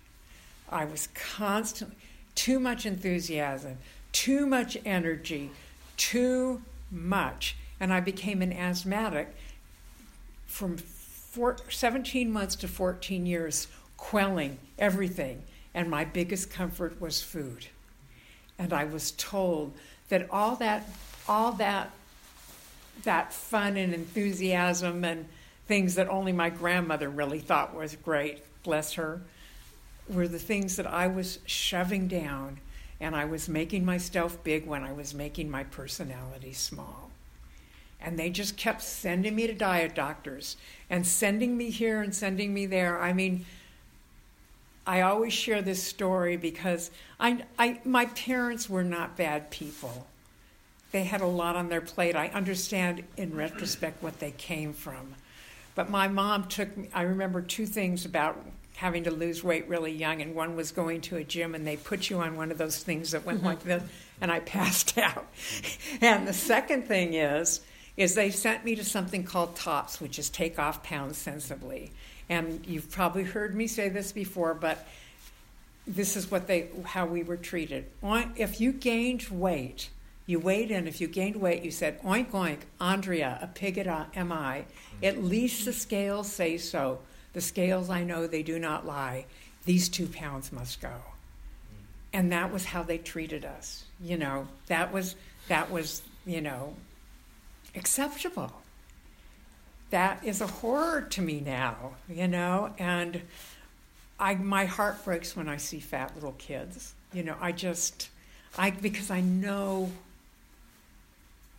I 0.69 0.85
was 0.85 1.09
constantly 1.15 1.97
too 2.35 2.59
much 2.59 2.85
enthusiasm, 2.85 3.79
too 4.11 4.45
much 4.45 4.77
energy, 4.85 5.49
too 5.97 6.61
much. 6.91 7.57
And 7.79 7.91
I 7.91 8.01
became 8.01 8.43
an 8.43 8.53
asthmatic 8.53 9.35
from 10.45 10.77
four, 10.77 11.57
17 11.69 12.31
months 12.31 12.55
to 12.57 12.67
14 12.67 13.25
years, 13.25 13.67
quelling 13.97 14.59
everything 14.77 15.41
and 15.73 15.89
my 15.89 16.05
biggest 16.05 16.51
comfort 16.51 17.01
was 17.01 17.19
food. 17.19 17.65
And 18.59 18.73
I 18.73 18.83
was 18.83 19.09
told 19.11 19.73
that 20.09 20.27
all 20.29 20.55
that, 20.57 20.87
all 21.27 21.51
that, 21.53 21.89
that 23.03 23.33
fun 23.33 23.75
and 23.75 23.91
enthusiasm 23.91 25.03
and 25.03 25.25
things 25.69 25.93
that 25.93 26.09
only 26.09 26.31
my 26.31 26.49
grandmother 26.49 27.07
really 27.09 27.37
thought 27.37 27.75
was 27.75 27.95
great, 27.97 28.41
bless 28.63 28.93
her, 28.93 29.21
were 30.09 30.27
the 30.27 30.39
things 30.39 30.75
that 30.77 30.87
I 30.87 31.05
was 31.05 31.37
shoving 31.45 32.07
down, 32.07 32.59
and 32.99 33.15
I 33.15 33.25
was 33.25 33.47
making 33.47 33.85
myself 33.85 34.43
big 34.43 34.65
when 34.65 34.83
I 34.83 34.91
was 34.91 35.13
making 35.13 35.51
my 35.51 35.63
personality 35.63 36.53
small. 36.53 37.11
And 38.01 38.17
they 38.17 38.31
just 38.31 38.57
kept 38.57 38.81
sending 38.81 39.35
me 39.35 39.45
to 39.45 39.53
diet 39.53 39.93
doctors 39.93 40.57
and 40.89 41.05
sending 41.05 41.55
me 41.55 41.69
here 41.69 42.01
and 42.01 42.15
sending 42.15 42.51
me 42.51 42.65
there. 42.65 42.99
I 42.99 43.13
mean, 43.13 43.45
I 44.87 45.01
always 45.01 45.33
share 45.33 45.61
this 45.61 45.83
story 45.83 46.35
because 46.35 46.89
I, 47.19 47.43
I, 47.59 47.79
my 47.85 48.07
parents 48.07 48.67
were 48.67 48.83
not 48.83 49.15
bad 49.15 49.51
people. 49.51 50.07
They 50.91 51.03
had 51.03 51.21
a 51.21 51.27
lot 51.27 51.55
on 51.55 51.69
their 51.69 51.81
plate. 51.81 52.15
I 52.15 52.29
understand 52.29 53.03
in 53.17 53.35
retrospect 53.35 54.01
what 54.01 54.19
they 54.19 54.31
came 54.31 54.73
from. 54.73 55.13
But 55.79 55.89
my 55.89 56.09
mom 56.09 56.49
took 56.49 56.75
me, 56.75 56.89
I 56.93 57.03
remember 57.03 57.41
two 57.41 57.65
things 57.65 58.03
about 58.03 58.37
having 58.75 59.05
to 59.05 59.11
lose 59.11 59.45
weight 59.45 59.65
really 59.69 59.93
young, 59.93 60.21
and 60.21 60.35
one 60.35 60.57
was 60.57 60.73
going 60.73 60.99
to 60.99 61.15
a 61.15 61.23
gym 61.23 61.55
and 61.55 61.65
they 61.65 61.77
put 61.77 62.09
you 62.09 62.19
on 62.19 62.35
one 62.35 62.51
of 62.51 62.57
those 62.57 62.83
things 62.83 63.11
that 63.11 63.25
went 63.25 63.43
like 63.45 63.59
mm-hmm. 63.59 63.69
this, 63.69 63.83
and 64.19 64.29
I 64.29 64.39
passed 64.57 64.97
out. 64.97 65.25
and 66.01 66.27
the 66.27 66.33
second 66.33 66.85
thing 66.85 67.13
is, 67.13 67.61
is 67.95 68.13
they 68.13 68.29
sent 68.29 68.65
me 68.65 68.75
to 68.75 68.83
something 68.83 69.23
called 69.23 69.55
TOPS, 69.55 70.01
which 70.01 70.19
is 70.19 70.29
take 70.29 70.59
off 70.59 70.83
pounds 70.83 71.17
sensibly 71.17 71.93
and 72.27 72.67
you've 72.67 72.91
probably 72.91 73.23
heard 73.23 73.55
me 73.55 73.65
say 73.65 73.87
this 73.87 74.11
before, 74.11 74.53
but 74.53 74.85
this 75.87 76.17
is 76.17 76.29
what 76.29 76.45
they 76.45 76.67
how 76.83 77.05
we 77.05 77.23
were 77.23 77.37
treated. 77.37 77.85
If 78.03 78.59
you 78.59 78.73
gained 78.73 79.23
weight, 79.29 79.91
you 80.29 80.39
weighed 80.39 80.69
in. 80.69 80.87
If 80.87 81.01
you 81.01 81.07
gained 81.07 81.37
weight, 81.37 81.63
you 81.63 81.71
said, 81.71 82.01
"Oink 82.03 82.31
oink, 82.31 82.59
Andrea, 82.79 83.39
a 83.41 83.47
pig 83.47 83.79
uh, 83.87 84.05
am 84.15 84.31
I?" 84.31 84.59
Mm-hmm. 84.59 85.05
At 85.05 85.23
least 85.23 85.65
the 85.65 85.73
scales 85.73 86.31
say 86.31 86.57
so. 86.57 86.99
The 87.33 87.41
scales, 87.41 87.89
I 87.89 88.03
know, 88.03 88.27
they 88.27 88.43
do 88.43 88.59
not 88.59 88.85
lie. 88.85 89.25
These 89.65 89.89
two 89.89 90.07
pounds 90.07 90.51
must 90.51 90.81
go, 90.81 90.89
mm-hmm. 90.89 91.83
and 92.13 92.31
that 92.31 92.53
was 92.53 92.65
how 92.65 92.83
they 92.83 92.99
treated 92.99 93.43
us. 93.43 93.85
You 94.01 94.17
know, 94.17 94.47
that 94.67 94.93
was 94.93 95.15
that 95.47 95.71
was 95.71 96.03
you 96.25 96.41
know 96.41 96.75
acceptable 97.75 98.53
that 99.89 100.23
is 100.23 100.41
a 100.41 100.47
horror 100.47 101.01
to 101.01 101.21
me 101.21 101.39
now, 101.39 101.93
you 102.07 102.27
know, 102.27 102.73
and 102.77 103.21
I 104.19 104.35
my 104.35 104.65
heart 104.65 105.03
breaks 105.03 105.35
when 105.35 105.49
I 105.49 105.57
see 105.57 105.79
fat 105.79 106.13
little 106.15 106.35
kids. 106.37 106.93
You 107.13 107.23
know, 107.23 107.35
I 107.41 107.51
just 107.51 108.09
I 108.57 108.71
because 108.71 109.09
I 109.09 109.21
know 109.21 109.91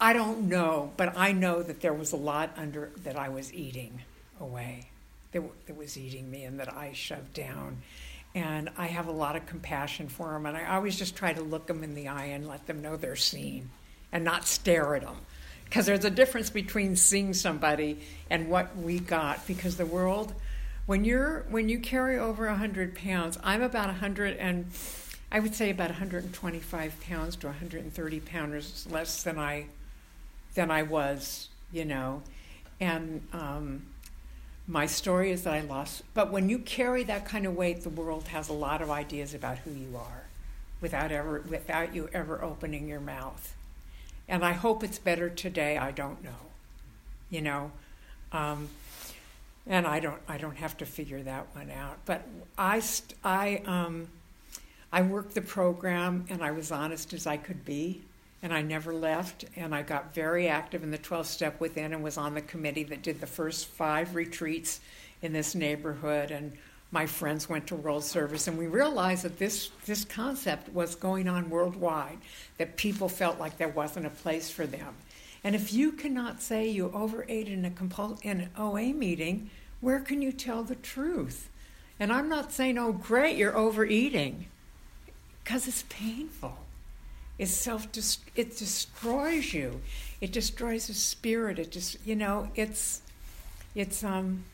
I 0.00 0.14
don't 0.14 0.49
know, 0.49 0.92
but 0.97 1.16
I 1.16 1.33
know 1.33 1.62
that 1.62 1.80
there 1.80 1.92
was 1.92 2.12
a 2.12 2.16
lot 2.16 2.54
under 2.57 2.90
that 3.04 3.16
I 3.16 3.28
was 3.28 3.52
eating 3.52 4.00
away. 4.40 4.88
That, 5.33 5.42
that 5.66 5.76
was 5.76 5.99
eating 5.99 6.30
me 6.30 6.45
and 6.45 6.59
that 6.59 6.73
I 6.75 6.92
shoved 6.95 7.35
down. 7.35 7.83
And 8.35 8.71
I 8.78 8.87
have 8.87 9.09
a 9.09 9.12
lot 9.12 9.37
of 9.37 9.47
compassion 9.47 10.09
for 10.09 10.33
them. 10.33 10.47
And 10.47 10.57
I 10.57 10.75
always 10.75 10.97
just 10.97 11.16
try 11.16 11.33
to 11.33 11.42
look 11.42 11.66
them 11.66 11.85
in 11.85 11.95
the 11.95 12.09
eye 12.09 12.26
and 12.26 12.49
let 12.49 12.66
them 12.66 12.80
know 12.80 12.97
they're 12.97 13.16
seen 13.16 13.71
and 14.11 14.25
not 14.25 14.47
stare 14.47 14.95
at 14.95 15.02
them 15.02 15.16
because 15.64 15.87
there's 15.87 16.04
a 16.04 16.11
difference 16.11 16.50
between 16.50 16.97
seeing 16.97 17.33
somebody 17.33 18.00
and 18.28 18.49
what 18.49 18.76
we 18.76 18.99
got 18.99 19.47
because 19.47 19.76
the 19.76 19.87
world 19.87 20.35
when 20.87 21.04
you're 21.04 21.45
when 21.50 21.69
you 21.69 21.78
carry 21.78 22.19
over 22.19 22.47
100 22.47 22.97
pounds 22.97 23.38
i'm 23.45 23.62
about 23.62 23.87
100 23.87 24.37
and 24.37 24.66
i 25.30 25.38
would 25.38 25.54
say 25.54 25.71
about 25.71 25.88
125 25.88 27.00
pounds 27.00 27.37
to 27.37 27.47
130 27.47 28.21
pounds 28.21 28.87
less 28.90 29.23
than 29.23 29.38
i 29.38 29.64
than 30.54 30.71
i 30.71 30.83
was 30.83 31.49
you 31.73 31.85
know 31.85 32.23
and 32.80 33.26
um, 33.33 33.83
my 34.66 34.87
story 34.87 35.30
is 35.30 35.45
that 35.45 35.54
i 35.54 35.61
lost 35.61 36.02
but 36.14 36.30
when 36.30 36.49
you 36.49 36.59
carry 36.59 37.04
that 37.04 37.25
kind 37.25 37.47
of 37.47 37.57
weight 37.57 37.83
the 37.83 37.88
world 37.88 38.28
has 38.28 38.49
a 38.49 38.52
lot 38.52 38.80
of 38.83 38.90
ideas 38.90 39.35
about 39.35 39.59
who 39.59 39.71
you 39.71 39.97
are 39.97 40.25
without 40.80 41.12
ever 41.12 41.42
without 41.49 41.95
you 41.95 42.09
ever 42.12 42.42
opening 42.42 42.88
your 42.88 43.00
mouth 43.00 43.54
and 44.28 44.45
I 44.45 44.52
hope 44.52 44.85
it's 44.85 45.00
better 45.00 45.28
today. 45.28 45.76
I 45.76 45.90
don't 45.90 46.23
know. 46.23 46.30
You 47.30 47.40
know, 47.42 47.73
Um, 48.30 48.69
and 49.66 49.87
I 49.88 49.99
don't 49.99 50.21
I 50.28 50.38
don't 50.38 50.57
have 50.57 50.76
to 50.78 50.87
figure 50.87 51.21
that 51.23 51.47
one 51.52 51.69
out. 51.71 51.99
But 52.07 52.23
I 52.57 52.78
st- 52.78 53.19
I 53.25 53.62
um, 53.66 54.07
I 54.92 55.02
worked 55.02 55.35
the 55.35 55.42
program 55.42 56.26
and 56.30 56.45
I 56.45 56.52
was 56.52 56.71
honest 56.71 57.12
as 57.12 57.26
I 57.26 57.37
could 57.38 57.64
be, 57.64 58.02
and 58.42 58.52
I 58.52 58.62
never 58.62 58.92
left. 58.92 59.44
And 59.56 59.75
I 59.75 59.82
got 59.82 60.14
very 60.14 60.49
active 60.49 60.82
in 60.82 60.90
the 60.90 60.99
12 60.99 61.26
step 61.26 61.61
within 61.61 61.92
and 61.92 62.02
was 62.02 62.16
on 62.16 62.35
the 62.35 62.40
committee 62.40 62.85
that 62.85 63.02
did 63.02 63.20
the 63.20 63.26
first 63.26 63.66
five 63.66 64.14
retreats 64.14 64.80
in 65.23 65.32
this 65.32 65.54
neighborhood. 65.54 66.30
And 66.30 66.52
my 66.90 67.06
friends 67.06 67.49
went 67.49 67.68
to 67.68 67.76
World 67.76 68.04
Service, 68.04 68.49
and 68.49 68.59
we 68.59 68.66
realized 68.66 69.23
that 69.23 69.38
this 69.38 69.70
this 69.87 70.04
concept 70.04 70.73
was 70.73 70.94
going 70.97 71.28
on 71.28 71.50
worldwide. 71.50 72.18
That 72.59 72.76
people 72.76 73.09
felt 73.09 73.38
like 73.38 73.59
there 73.59 73.68
wasn't 73.68 74.06
a 74.06 74.11
place 74.11 74.50
for 74.50 74.66
them. 74.66 74.94
And 75.44 75.54
if 75.54 75.73
you 75.73 75.92
cannot 75.92 76.42
say 76.42 76.68
you 76.68 76.90
overate 76.92 77.49
in 77.49 77.64
a 77.64 77.70
compul- 77.70 78.23
in 78.23 78.40
an 78.40 78.50
OA 78.59 78.92
meeting, 78.92 79.50
where 79.80 80.00
can 80.00 80.20
you 80.20 80.32
tell 80.32 80.62
the 80.62 80.75
truth? 80.75 81.49
And 81.99 82.12
I'm 82.12 82.28
not 82.28 82.52
saying, 82.52 82.78
oh, 82.78 82.92
great, 82.92 83.37
you're 83.37 83.56
overeating, 83.56 84.47
because 85.44 85.68
it's 85.68 85.85
painful. 85.88 86.56
It's 87.40 87.52
self 87.52 87.88
it 88.37 88.56
destroys 88.59 89.54
you. 89.54 89.80
It 90.20 90.30
destroys 90.30 90.88
the 90.88 90.94
spirit. 90.94 91.59
It 91.59 91.70
just 91.70 91.97
you 92.04 92.14
know 92.14 92.50
it's 92.54 93.00
it's 93.75 94.04
um 94.04 94.44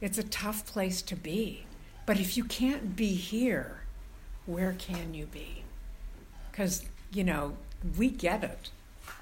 it's 0.00 0.18
a 0.18 0.24
tough 0.24 0.66
place 0.66 1.02
to 1.02 1.14
be. 1.14 1.66
But 2.06 2.18
if 2.18 2.36
you 2.36 2.42
can't 2.42 2.96
be 2.96 3.14
here, 3.14 3.82
where 4.44 4.74
can 4.76 5.14
you 5.14 5.26
be? 5.26 5.62
Because 6.50 6.84
you 7.12 7.22
know 7.22 7.56
we 7.96 8.10
get 8.10 8.42
it. 8.42 8.70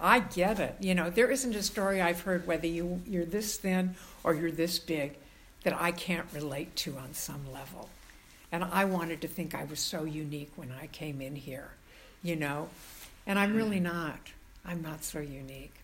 I 0.00 0.21
get 0.21 0.59
it. 0.59 0.76
You 0.80 0.95
know, 0.95 1.11
there 1.11 1.30
isn't 1.30 1.54
a 1.54 1.62
story 1.62 2.00
I've 2.00 2.23
heard, 2.23 2.47
whether 2.47 2.66
you, 2.66 3.02
you're 3.07 3.26
this 3.26 3.59
thin 3.59 3.97
or 4.25 4.35
you're 4.35 4.50
this 4.50 4.78
big, 4.78 5.18
that 5.64 5.75
I 5.78 5.92
can't 5.92 6.26
relate 6.33 6.75
to 6.76 6.97
on 6.97 7.12
some 7.12 7.52
level. 7.52 7.90
And 8.50 8.64
I 8.64 8.85
wanted 8.87 9.21
to 9.23 9.28
think 9.28 9.54
I 9.54 9.64
was 9.64 9.80
so 9.80 10.04
unique 10.04 10.52
when 10.57 10.73
I 10.80 10.87
came 10.87 11.21
in 11.21 11.37
here, 11.37 11.73
you 12.22 12.37
know, 12.37 12.68
and 13.26 13.38
I'm 13.38 13.54
really 13.54 13.80
not. 13.80 14.18
I'm 14.64 14.82
not 14.82 15.04
so 15.04 15.20
unique. 15.20 15.75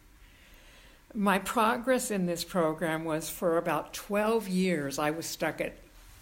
My 1.15 1.39
progress 1.39 2.11
in 2.11 2.27
this 2.27 2.45
program 2.45 3.05
was 3.05 3.31
for 3.31 3.57
about 3.57 3.95
12 3.95 4.49
years, 4.49 4.99
I 4.99 5.11
was 5.11 5.27
stuck 5.27 5.61
at 5.61 5.75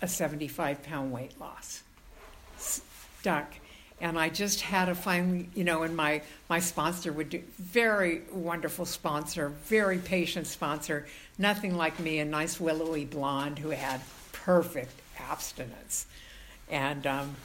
a 0.03 0.09
75 0.09 0.83
pound 0.83 1.13
weight 1.13 1.41
loss. 1.41 1.83
Stuck 2.59 3.55
and 4.03 4.19
I 4.19 4.31
just 4.31 4.63
had 4.63 4.87
to 4.87 4.97
find, 4.97 5.49
you 5.55 5.63
know, 5.63 5.85
and 5.85 5.97
my 5.97 6.23
my 6.51 6.59
sponsor 6.59 7.13
would 7.13 7.31
do 7.31 7.41
very 7.59 8.23
wonderful 8.33 8.85
sponsor, 8.85 9.51
very 9.67 9.99
patient 9.99 10.49
sponsor, 10.49 11.07
nothing 11.39 11.77
like 11.77 12.01
me, 12.01 12.19
a 12.19 12.25
nice 12.25 12.61
willowy 12.61 13.05
blonde 13.05 13.61
who 13.61 13.71
had 13.71 14.01
perfect 14.33 15.01
abstinence, 15.21 16.07
and 16.69 17.07
um, 17.07 17.37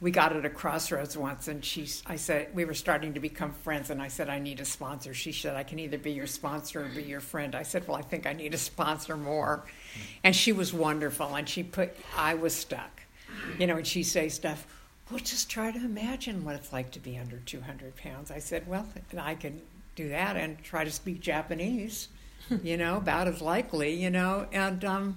we 0.00 0.10
got 0.10 0.34
at 0.34 0.44
a 0.44 0.50
crossroads 0.50 1.16
once, 1.16 1.48
and 1.48 1.64
she, 1.64 1.86
I 2.06 2.16
said, 2.16 2.54
we 2.54 2.64
were 2.64 2.74
starting 2.74 3.14
to 3.14 3.20
become 3.20 3.52
friends, 3.52 3.90
and 3.90 4.00
I 4.00 4.08
said, 4.08 4.28
I 4.28 4.38
need 4.38 4.60
a 4.60 4.64
sponsor. 4.64 5.12
She 5.12 5.32
said, 5.32 5.56
I 5.56 5.62
can 5.62 5.78
either 5.78 5.98
be 5.98 6.12
your 6.12 6.26
sponsor 6.26 6.84
or 6.84 6.88
be 6.88 7.02
your 7.02 7.20
friend. 7.20 7.54
I 7.54 7.62
said, 7.62 7.86
well, 7.86 7.96
I 7.96 8.02
think 8.02 8.26
I 8.26 8.32
need 8.32 8.54
a 8.54 8.58
sponsor 8.58 9.16
more, 9.16 9.64
and 10.24 10.34
she 10.34 10.52
was 10.52 10.72
wonderful, 10.72 11.34
and 11.34 11.48
she 11.48 11.62
put, 11.62 11.94
I 12.16 12.34
was 12.34 12.54
stuck, 12.54 13.02
you 13.58 13.66
know, 13.66 13.76
and 13.76 13.86
she 13.86 14.02
say 14.02 14.28
stuff 14.28 14.66
well, 15.10 15.18
just 15.18 15.50
try 15.50 15.72
to 15.72 15.78
imagine 15.78 16.44
what 16.44 16.54
it's 16.54 16.72
like 16.72 16.92
to 16.92 17.00
be 17.00 17.18
under 17.18 17.38
200 17.38 17.96
pounds. 17.96 18.30
I 18.30 18.38
said, 18.38 18.68
well, 18.68 18.86
I 19.18 19.34
can 19.34 19.60
do 19.96 20.08
that 20.10 20.36
and 20.36 20.62
try 20.62 20.84
to 20.84 20.90
speak 20.90 21.20
Japanese, 21.20 22.08
you 22.62 22.76
know, 22.76 22.96
about 22.96 23.26
as 23.26 23.42
likely, 23.42 23.92
you 23.92 24.08
know. 24.08 24.46
And 24.52 24.84
um, 24.84 25.16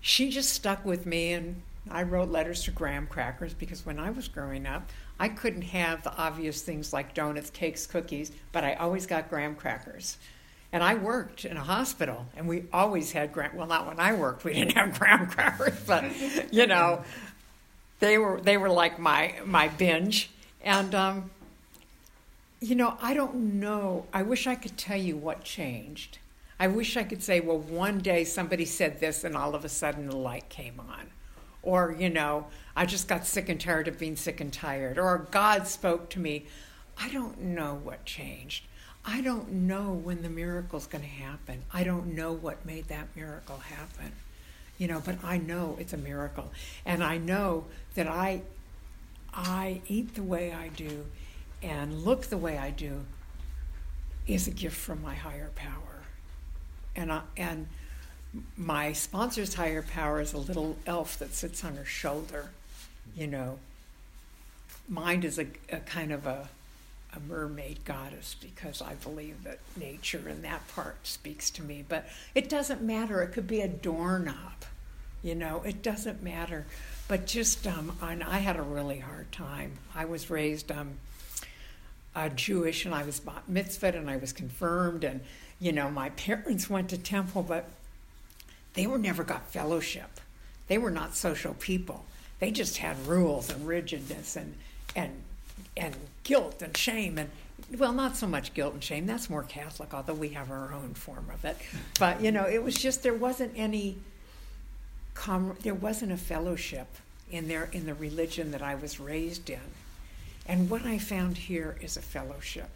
she 0.00 0.30
just 0.30 0.50
stuck 0.50 0.84
with 0.84 1.06
me, 1.06 1.32
and 1.32 1.62
I 1.92 2.02
wrote 2.02 2.30
letters 2.30 2.64
to 2.64 2.70
graham 2.70 3.06
crackers 3.06 3.54
because 3.54 3.84
when 3.84 3.98
I 3.98 4.10
was 4.10 4.28
growing 4.28 4.66
up, 4.66 4.90
I 5.20 5.28
couldn't 5.28 5.62
have 5.62 6.02
the 6.02 6.14
obvious 6.16 6.62
things 6.62 6.92
like 6.92 7.14
donuts, 7.14 7.50
cakes, 7.50 7.86
cookies, 7.86 8.32
but 8.50 8.64
I 8.64 8.74
always 8.74 9.06
got 9.06 9.30
graham 9.30 9.54
crackers. 9.54 10.18
And 10.72 10.82
I 10.82 10.94
worked 10.94 11.44
in 11.44 11.56
a 11.56 11.62
hospital, 11.62 12.26
and 12.34 12.48
we 12.48 12.64
always 12.72 13.12
had 13.12 13.32
graham. 13.32 13.54
Well, 13.54 13.66
not 13.66 13.86
when 13.86 14.00
I 14.00 14.14
worked, 14.14 14.42
we 14.42 14.54
didn't 14.54 14.72
have 14.72 14.98
graham 14.98 15.26
crackers, 15.26 15.78
but 15.86 16.04
you 16.52 16.66
know, 16.66 17.04
they 18.00 18.18
were 18.18 18.40
they 18.40 18.56
were 18.56 18.70
like 18.70 18.98
my 18.98 19.34
my 19.44 19.68
binge, 19.68 20.30
and 20.62 20.94
um, 20.94 21.30
you 22.60 22.74
know 22.74 22.96
I 23.02 23.12
don't 23.12 23.60
know. 23.60 24.06
I 24.14 24.22
wish 24.22 24.46
I 24.46 24.54
could 24.54 24.78
tell 24.78 24.96
you 24.96 25.16
what 25.16 25.44
changed. 25.44 26.18
I 26.58 26.68
wish 26.68 26.96
I 26.96 27.02
could 27.02 27.22
say, 27.22 27.40
well, 27.40 27.58
one 27.58 27.98
day 27.98 28.24
somebody 28.24 28.64
said 28.64 29.00
this, 29.00 29.24
and 29.24 29.36
all 29.36 29.54
of 29.54 29.64
a 29.64 29.68
sudden 29.68 30.06
the 30.08 30.16
light 30.16 30.48
came 30.48 30.80
on, 30.80 31.10
or 31.62 31.94
you 31.98 32.10
know 32.10 32.46
I 32.76 32.86
just 32.86 33.08
got 33.08 33.26
sick 33.26 33.48
and 33.48 33.60
tired 33.60 33.88
of 33.88 33.98
being 33.98 34.16
sick 34.16 34.40
and 34.40 34.52
tired, 34.52 34.98
or 34.98 35.26
God 35.30 35.66
spoke 35.66 36.10
to 36.10 36.18
me. 36.18 36.46
I 36.98 37.08
don't 37.08 37.40
know 37.40 37.80
what 37.82 38.04
changed. 38.04 38.66
I 39.04 39.20
don't 39.20 39.50
know 39.50 39.92
when 39.92 40.22
the 40.22 40.28
miracle's 40.28 40.86
going 40.86 41.02
to 41.02 41.10
happen. 41.10 41.62
I 41.72 41.82
don't 41.82 42.14
know 42.14 42.32
what 42.32 42.64
made 42.64 42.88
that 42.88 43.08
miracle 43.16 43.58
happen 43.58 44.12
you 44.82 44.88
know, 44.88 45.00
but 45.04 45.22
I 45.22 45.38
know 45.38 45.76
it's 45.78 45.92
a 45.92 45.96
miracle. 45.96 46.50
And 46.84 47.04
I 47.04 47.16
know 47.16 47.66
that 47.94 48.08
I 48.08 48.42
I 49.32 49.80
eat 49.86 50.16
the 50.16 50.24
way 50.24 50.52
I 50.52 50.68
do 50.68 51.06
and 51.62 52.02
look 52.02 52.22
the 52.22 52.36
way 52.36 52.58
I 52.58 52.70
do 52.70 53.04
is 54.26 54.48
a 54.48 54.50
gift 54.50 54.76
from 54.76 55.00
my 55.00 55.14
higher 55.14 55.50
power. 55.54 56.02
And 56.96 57.12
I, 57.12 57.22
and 57.36 57.68
my 58.56 58.92
sponsor's 58.92 59.54
higher 59.54 59.82
power 59.82 60.20
is 60.20 60.32
a 60.32 60.38
little 60.38 60.76
elf 60.86 61.18
that 61.18 61.34
sits 61.34 61.64
on 61.64 61.76
her 61.76 61.84
shoulder, 61.84 62.50
you 63.16 63.26
know. 63.26 63.58
Mine 64.88 65.22
is 65.22 65.38
a, 65.38 65.46
a 65.70 65.78
kind 65.78 66.12
of 66.12 66.26
a 66.26 66.48
a 67.14 67.20
mermaid 67.20 67.84
goddess 67.84 68.36
because 68.40 68.80
I 68.80 68.94
believe 68.94 69.44
that 69.44 69.58
nature 69.76 70.28
in 70.28 70.42
that 70.42 70.66
part 70.68 71.06
speaks 71.06 71.50
to 71.50 71.62
me. 71.62 71.84
But 71.86 72.08
it 72.34 72.48
doesn't 72.48 72.82
matter. 72.82 73.22
It 73.22 73.32
could 73.32 73.46
be 73.46 73.60
a 73.60 73.68
doorknob. 73.68 74.64
You 75.22 75.34
know, 75.34 75.62
it 75.64 75.82
doesn't 75.82 76.22
matter. 76.22 76.64
But 77.08 77.26
just, 77.26 77.66
um, 77.66 77.96
and 78.00 78.24
I 78.24 78.38
had 78.38 78.56
a 78.56 78.62
really 78.62 78.98
hard 78.98 79.30
time. 79.30 79.72
I 79.94 80.06
was 80.06 80.30
raised 80.30 80.72
um, 80.72 80.94
Jewish, 82.34 82.84
and 82.84 82.94
I 82.94 83.04
was 83.04 83.20
bat 83.20 83.42
mitzvah, 83.46 83.96
and 83.96 84.08
I 84.08 84.16
was 84.16 84.32
confirmed, 84.32 85.04
and 85.04 85.20
you 85.60 85.72
know, 85.72 85.90
my 85.90 86.10
parents 86.10 86.68
went 86.68 86.88
to 86.90 86.98
temple, 86.98 87.42
but 87.42 87.68
they 88.74 88.86
were 88.86 88.98
never 88.98 89.24
got 89.24 89.50
fellowship. 89.50 90.20
They 90.68 90.78
were 90.78 90.90
not 90.90 91.14
social 91.14 91.54
people. 91.54 92.04
They 92.38 92.50
just 92.50 92.78
had 92.78 93.06
rules 93.06 93.50
and 93.50 93.66
rigidness 93.66 94.36
and 94.36 94.54
and 94.96 95.12
and 95.76 95.94
guilt 96.24 96.62
and 96.62 96.76
shame 96.76 97.18
and 97.18 97.30
well, 97.78 97.92
not 97.92 98.16
so 98.16 98.26
much 98.26 98.54
guilt 98.54 98.74
and 98.74 98.84
shame. 98.84 99.06
That's 99.06 99.30
more 99.30 99.42
Catholic, 99.42 99.94
although 99.94 100.14
we 100.14 100.30
have 100.30 100.50
our 100.50 100.72
own 100.74 100.94
form 100.94 101.26
of 101.32 101.44
it. 101.44 101.56
But 101.98 102.20
you 102.20 102.32
know, 102.32 102.44
it 102.44 102.62
was 102.62 102.74
just 102.74 103.02
there 103.02 103.14
wasn't 103.14 103.52
any 103.56 103.96
com- 105.14 105.56
there 105.62 105.74
wasn't 105.74 106.12
a 106.12 106.16
fellowship 106.16 106.86
in 107.30 107.48
there 107.48 107.68
in 107.72 107.86
the 107.86 107.94
religion 107.94 108.50
that 108.50 108.62
I 108.62 108.74
was 108.74 109.00
raised 109.00 109.48
in. 109.48 109.60
And 110.46 110.68
what 110.68 110.84
I 110.84 110.98
found 110.98 111.38
here 111.38 111.76
is 111.80 111.96
a 111.96 112.02
fellowship, 112.02 112.70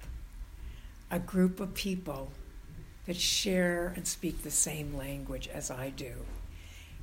a 1.11 1.19
group 1.19 1.61
of 1.61 1.75
people 1.75 2.31
that 3.07 3.17
share 3.17 3.93
and 3.97 4.07
speak 4.07 4.43
the 4.43 4.51
same 4.51 4.97
language 4.97 5.49
as 5.49 5.71
I 5.71 5.91
do. 5.91 6.13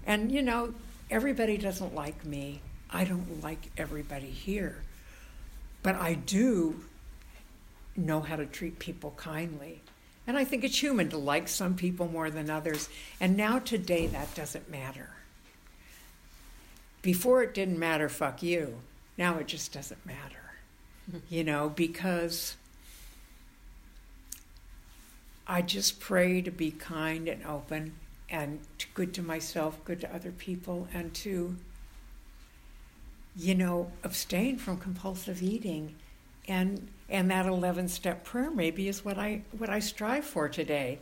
And 0.06 0.32
you 0.32 0.42
know, 0.42 0.74
everybody 1.10 1.58
doesn't 1.58 1.96
like 1.96 2.26
me. 2.26 2.62
I 2.90 3.04
don't 3.06 3.42
like 3.42 3.72
everybody 3.78 4.30
here. 4.30 4.84
But 5.82 5.96
I 5.96 6.14
do 6.14 6.82
know 7.96 8.22
how 8.22 8.36
to 8.36 8.46
treat 8.46 8.80
people 8.80 9.14
kindly. 9.18 9.82
And 10.26 10.38
I 10.38 10.46
think 10.46 10.64
it's 10.64 10.82
human 10.82 11.10
to 11.10 11.18
like 11.18 11.48
some 11.48 11.76
people 11.76 12.08
more 12.08 12.30
than 12.30 12.50
others. 12.50 12.88
And 13.20 13.36
now, 13.36 13.60
today, 13.60 14.08
that 14.08 14.34
doesn't 14.36 14.70
matter. 14.72 15.10
Before 17.02 17.44
it 17.44 17.54
didn't 17.54 17.78
matter, 17.78 18.08
fuck 18.08 18.42
you. 18.42 18.80
Now 19.18 19.38
it 19.38 19.48
just 19.48 19.74
doesn't 19.74 20.06
matter, 20.06 20.54
hmm. 21.12 21.18
you 21.30 21.44
know, 21.44 21.70
because 21.70 22.56
I 25.48 25.62
just 25.62 26.00
pray 26.00 26.42
to 26.42 26.52
be 26.52 26.72
kind 26.72 27.28
and 27.28 27.46
open 27.46 27.94
and 28.30 28.60
good 28.94 29.14
to 29.16 29.22
myself, 29.22 29.84
good 29.86 30.02
to 30.02 30.16
other 30.16 30.32
people, 30.32 30.88
and 30.94 31.14
to, 31.16 31.56
you 33.36 33.56
know, 33.56 33.92
abstain 34.04 34.58
from 34.58 34.78
compulsive 34.78 35.44
eating. 35.44 35.96
And 36.48 36.88
and 37.10 37.30
that 37.30 37.46
11 37.46 37.90
step 37.90 38.24
prayer 38.24 38.50
maybe 38.50 38.88
is 38.88 39.06
what 39.06 39.18
I 39.18 39.42
what 39.58 39.70
I 39.70 39.80
strive 39.80 40.26
for 40.26 40.50
today 40.50 41.00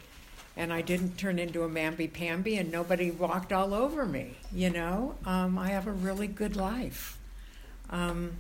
and 0.58 0.74
I 0.74 0.82
didn't 0.82 1.18
turn 1.18 1.40
into 1.40 1.64
a 1.64 1.70
mamby 1.70 2.12
pamby, 2.12 2.58
and 2.58 2.72
nobody 2.72 3.10
walked 3.12 3.54
all 3.54 3.74
over 3.74 4.06
me. 4.06 4.36
You 4.54 4.70
know, 4.70 5.16
um, 5.26 5.58
I 5.58 5.70
have 5.70 5.88
a 5.88 5.92
really 5.92 6.28
good 6.28 6.56
life. 6.56 7.18
Um, 7.90 8.34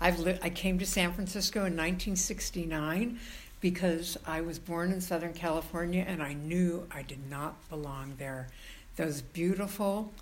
I've 0.00 0.18
li- 0.20 0.38
I 0.42 0.50
came 0.50 0.78
to 0.78 0.86
San 0.86 1.12
Francisco 1.12 1.60
in 1.60 1.76
1969 1.76 3.18
because 3.64 4.18
I 4.26 4.42
was 4.42 4.58
born 4.58 4.92
in 4.92 5.00
Southern 5.00 5.32
California 5.32 6.04
and 6.06 6.22
I 6.22 6.34
knew 6.34 6.86
I 6.90 7.00
did 7.00 7.30
not 7.30 7.66
belong 7.70 8.12
there. 8.18 8.48
Those 8.96 9.22
beautiful, 9.22 10.12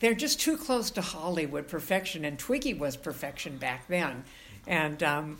they're 0.00 0.12
just 0.12 0.40
too 0.40 0.56
close 0.56 0.90
to 0.90 1.00
Hollywood 1.00 1.68
perfection, 1.68 2.24
and 2.24 2.36
Twiggy 2.36 2.74
was 2.74 2.96
perfection 2.96 3.58
back 3.58 3.86
then, 3.86 4.24
and 4.66 5.00
um, 5.04 5.38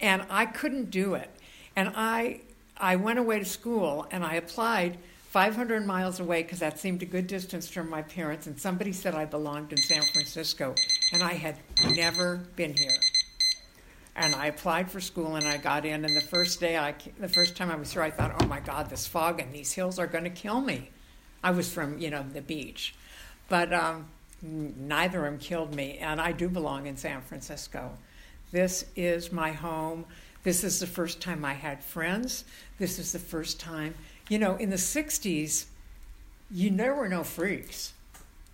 and 0.00 0.26
I 0.28 0.46
couldn't 0.46 0.90
do 0.90 1.14
it. 1.14 1.30
And 1.76 1.92
I 1.94 2.40
I 2.76 2.96
went 2.96 3.20
away 3.20 3.38
to 3.38 3.44
school 3.44 4.08
and 4.10 4.24
I 4.24 4.34
applied 4.34 4.98
500 5.30 5.86
miles 5.86 6.18
away 6.18 6.42
because 6.42 6.58
that 6.58 6.80
seemed 6.80 7.02
a 7.02 7.06
good 7.06 7.28
distance 7.28 7.68
from 7.68 7.88
my 7.88 8.02
parents. 8.02 8.48
And 8.48 8.58
somebody 8.58 8.92
said 8.92 9.14
I 9.14 9.26
belonged 9.26 9.70
in 9.70 9.78
San 9.78 10.02
Francisco, 10.12 10.74
and 11.12 11.22
I 11.22 11.34
had 11.34 11.56
never 11.94 12.38
been 12.56 12.76
here. 12.76 12.98
And 14.16 14.34
I 14.34 14.46
applied 14.46 14.90
for 14.90 14.98
school 14.98 15.36
and 15.36 15.46
I 15.46 15.58
got 15.58 15.84
in. 15.84 16.04
And 16.04 16.16
the 16.16 16.22
first 16.22 16.58
day, 16.58 16.76
I, 16.76 16.94
the 17.20 17.28
first 17.28 17.54
time 17.54 17.70
I 17.70 17.76
was 17.76 17.92
here, 17.92 18.02
I 18.02 18.10
thought, 18.10 18.34
oh 18.40 18.46
my 18.46 18.60
God, 18.60 18.88
this 18.88 19.06
fog 19.06 19.40
and 19.40 19.52
these 19.52 19.72
hills 19.72 19.98
are 19.98 20.06
going 20.06 20.24
to 20.24 20.30
kill 20.30 20.60
me. 20.60 20.90
I 21.44 21.50
was 21.50 21.72
from, 21.72 21.98
you 21.98 22.10
know, 22.10 22.24
the 22.32 22.40
beach. 22.40 22.94
But 23.48 23.72
um, 23.74 24.06
neither 24.42 25.18
of 25.18 25.32
them 25.32 25.38
killed 25.38 25.74
me. 25.74 25.98
And 25.98 26.18
I 26.20 26.32
do 26.32 26.48
belong 26.48 26.86
in 26.86 26.96
San 26.96 27.20
Francisco. 27.20 27.92
This 28.52 28.86
is 28.96 29.30
my 29.30 29.52
home. 29.52 30.06
This 30.44 30.64
is 30.64 30.80
the 30.80 30.86
first 30.86 31.20
time 31.20 31.44
I 31.44 31.52
had 31.52 31.84
friends. 31.84 32.44
This 32.78 32.98
is 32.98 33.12
the 33.12 33.18
first 33.18 33.60
time, 33.60 33.94
you 34.28 34.38
know, 34.38 34.56
in 34.56 34.70
the 34.70 34.76
60s, 34.76 35.66
you 36.50 36.70
there 36.70 36.94
were 36.94 37.08
no 37.08 37.24
freaks. 37.24 37.92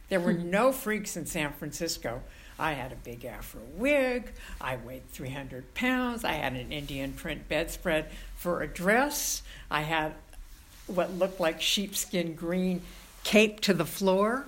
There 0.08 0.20
were 0.20 0.32
hmm. 0.32 0.50
no 0.50 0.72
freaks 0.72 1.16
in 1.16 1.26
San 1.26 1.52
Francisco. 1.52 2.22
I 2.62 2.74
had 2.74 2.92
a 2.92 2.96
big 2.96 3.24
afro 3.24 3.60
wig. 3.74 4.30
I 4.60 4.76
weighed 4.76 5.08
300 5.10 5.74
pounds. 5.74 6.24
I 6.24 6.34
had 6.34 6.52
an 6.52 6.70
Indian 6.70 7.12
print 7.12 7.48
bedspread 7.48 8.06
for 8.36 8.62
a 8.62 8.68
dress. 8.68 9.42
I 9.68 9.80
had 9.80 10.14
what 10.86 11.12
looked 11.12 11.40
like 11.40 11.60
sheepskin 11.60 12.34
green 12.36 12.82
cape 13.24 13.58
to 13.62 13.74
the 13.74 13.84
floor. 13.84 14.46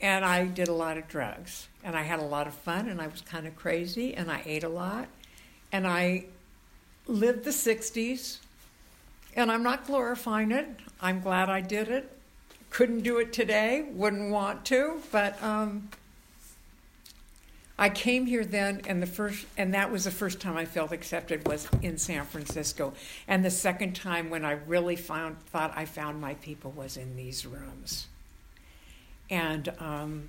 And 0.00 0.24
I 0.24 0.46
did 0.46 0.68
a 0.68 0.72
lot 0.72 0.96
of 0.96 1.08
drugs. 1.08 1.68
And 1.84 1.94
I 1.94 2.04
had 2.04 2.20
a 2.20 2.24
lot 2.24 2.46
of 2.46 2.54
fun. 2.54 2.88
And 2.88 3.02
I 3.02 3.06
was 3.08 3.20
kind 3.20 3.46
of 3.46 3.54
crazy. 3.54 4.14
And 4.14 4.30
I 4.30 4.40
ate 4.46 4.64
a 4.64 4.70
lot. 4.70 5.06
And 5.72 5.86
I 5.86 6.24
lived 7.06 7.44
the 7.44 7.50
60s. 7.50 8.38
And 9.36 9.52
I'm 9.52 9.62
not 9.62 9.86
glorifying 9.86 10.52
it. 10.52 10.66
I'm 11.02 11.20
glad 11.20 11.50
I 11.50 11.60
did 11.60 11.88
it. 11.88 12.16
Couldn't 12.70 13.02
do 13.02 13.18
it 13.18 13.34
today. 13.34 13.84
Wouldn't 13.92 14.30
want 14.30 14.64
to. 14.66 15.02
But 15.12 15.42
um, 15.42 15.90
I 17.80 17.88
came 17.88 18.26
here 18.26 18.44
then, 18.44 18.82
and 18.86 19.02
the 19.02 19.06
first, 19.06 19.46
and 19.56 19.72
that 19.72 19.90
was 19.90 20.04
the 20.04 20.10
first 20.10 20.38
time 20.38 20.54
I 20.54 20.66
felt 20.66 20.92
accepted 20.92 21.48
was 21.48 21.66
in 21.80 21.96
San 21.96 22.26
Francisco, 22.26 22.92
and 23.26 23.42
the 23.42 23.50
second 23.50 23.96
time 23.96 24.28
when 24.28 24.44
I 24.44 24.52
really 24.52 24.96
found 24.96 25.40
thought 25.46 25.72
I 25.74 25.86
found 25.86 26.20
my 26.20 26.34
people 26.34 26.72
was 26.72 26.98
in 26.98 27.16
these 27.16 27.46
rooms, 27.46 28.06
and 29.30 29.72
um, 29.78 30.28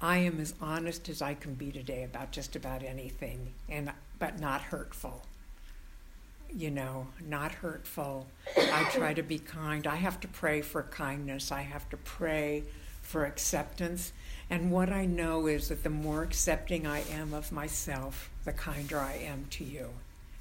I 0.00 0.16
am 0.18 0.40
as 0.40 0.54
honest 0.58 1.10
as 1.10 1.20
I 1.20 1.34
can 1.34 1.52
be 1.52 1.70
today 1.70 2.04
about 2.04 2.32
just 2.32 2.56
about 2.56 2.82
anything, 2.82 3.52
and 3.68 3.92
but 4.18 4.40
not 4.40 4.62
hurtful. 4.62 5.20
You 6.50 6.70
know, 6.70 7.08
not 7.22 7.52
hurtful. 7.52 8.26
I 8.56 8.84
try 8.84 9.12
to 9.12 9.22
be 9.22 9.38
kind. 9.38 9.86
I 9.86 9.96
have 9.96 10.18
to 10.20 10.28
pray 10.28 10.62
for 10.62 10.82
kindness. 10.84 11.52
I 11.52 11.60
have 11.60 11.90
to 11.90 11.98
pray 11.98 12.64
for 13.02 13.26
acceptance 13.26 14.12
and 14.52 14.70
what 14.70 14.90
I 14.90 15.06
know 15.06 15.46
is 15.46 15.68
that 15.68 15.82
the 15.82 15.88
more 15.88 16.22
accepting 16.22 16.86
I 16.86 17.04
am 17.10 17.32
of 17.32 17.52
myself, 17.52 18.28
the 18.44 18.52
kinder 18.52 18.98
I 18.98 19.14
am 19.14 19.46
to 19.52 19.64
you. 19.64 19.88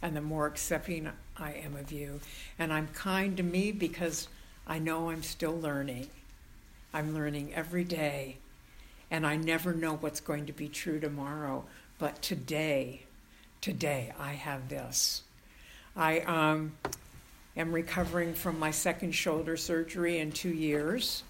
And 0.01 0.13
the 0.17 0.21
more 0.21 0.47
accepting 0.47 1.09
I 1.37 1.53
am 1.53 1.77
of 1.77 1.93
you. 1.93 2.19
And 2.59 2.73
I'm 2.73 2.89
kind 2.89 3.37
to 3.37 3.43
me 3.43 3.71
because 3.71 4.27
I 4.67 4.79
know 4.79 5.11
I'm 5.11 5.23
still 5.23 5.57
learning. 5.57 6.09
I'm 6.93 7.13
learning 7.13 7.53
every 7.53 7.85
day. 7.85 8.35
And 9.09 9.25
I 9.25 9.37
never 9.37 9.73
know 9.73 9.93
what's 9.93 10.19
going 10.19 10.45
to 10.47 10.53
be 10.53 10.67
true 10.67 10.99
tomorrow. 10.99 11.63
But 11.97 12.21
today, 12.21 13.03
today, 13.61 14.11
I 14.19 14.33
have 14.33 14.67
this. 14.67 15.23
I 15.95 16.19
um, 16.19 16.73
am 17.55 17.71
recovering 17.71 18.33
from 18.33 18.59
my 18.59 18.71
second 18.71 19.13
shoulder 19.13 19.55
surgery 19.55 20.19
in 20.19 20.33
two 20.33 20.53
years. 20.53 21.23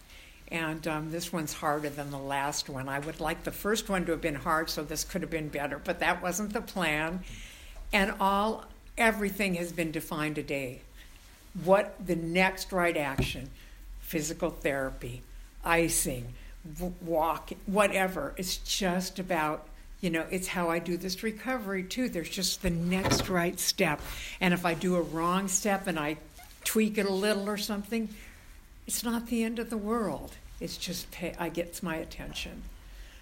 And 0.51 0.85
um, 0.87 1.11
this 1.11 1.31
one's 1.31 1.53
harder 1.53 1.89
than 1.89 2.11
the 2.11 2.17
last 2.17 2.69
one. 2.69 2.89
I 2.89 2.99
would 2.99 3.21
like 3.21 3.43
the 3.43 3.51
first 3.51 3.87
one 3.87 4.05
to 4.05 4.11
have 4.11 4.21
been 4.21 4.35
hard, 4.35 4.69
so 4.69 4.83
this 4.83 5.05
could 5.05 5.21
have 5.21 5.31
been 5.31 5.47
better, 5.47 5.79
but 5.83 5.99
that 5.99 6.21
wasn't 6.21 6.51
the 6.51 6.61
plan. 6.61 7.23
And 7.93 8.13
all, 8.19 8.65
everything 8.97 9.55
has 9.55 9.71
been 9.71 9.91
defined 9.91 10.35
today. 10.35 10.81
What 11.63 11.95
the 12.05 12.15
next 12.15 12.71
right 12.71 12.95
action, 12.97 13.49
physical 14.01 14.49
therapy, 14.49 15.21
icing, 15.63 16.33
walk, 17.01 17.51
whatever. 17.65 18.33
It's 18.37 18.57
just 18.57 19.19
about 19.19 19.67
you 20.01 20.09
know, 20.09 20.25
it's 20.31 20.47
how 20.47 20.69
I 20.69 20.79
do 20.79 20.97
this 20.97 21.21
recovery 21.21 21.83
too. 21.83 22.09
There's 22.09 22.27
just 22.27 22.63
the 22.63 22.71
next 22.71 23.29
right 23.29 23.59
step. 23.59 24.01
And 24.39 24.51
if 24.51 24.65
I 24.65 24.73
do 24.73 24.95
a 24.95 25.01
wrong 25.01 25.47
step 25.47 25.85
and 25.85 25.99
I 25.99 26.17
tweak 26.63 26.97
it 26.97 27.05
a 27.05 27.13
little 27.13 27.47
or 27.47 27.57
something, 27.57 28.09
it's 28.87 29.03
not 29.03 29.27
the 29.27 29.43
end 29.43 29.59
of 29.59 29.69
the 29.69 29.77
world. 29.77 30.31
It's 30.61 30.77
just 30.77 31.09
pay, 31.11 31.35
I 31.39 31.49
gets 31.49 31.81
my 31.81 31.95
attention. 31.95 32.61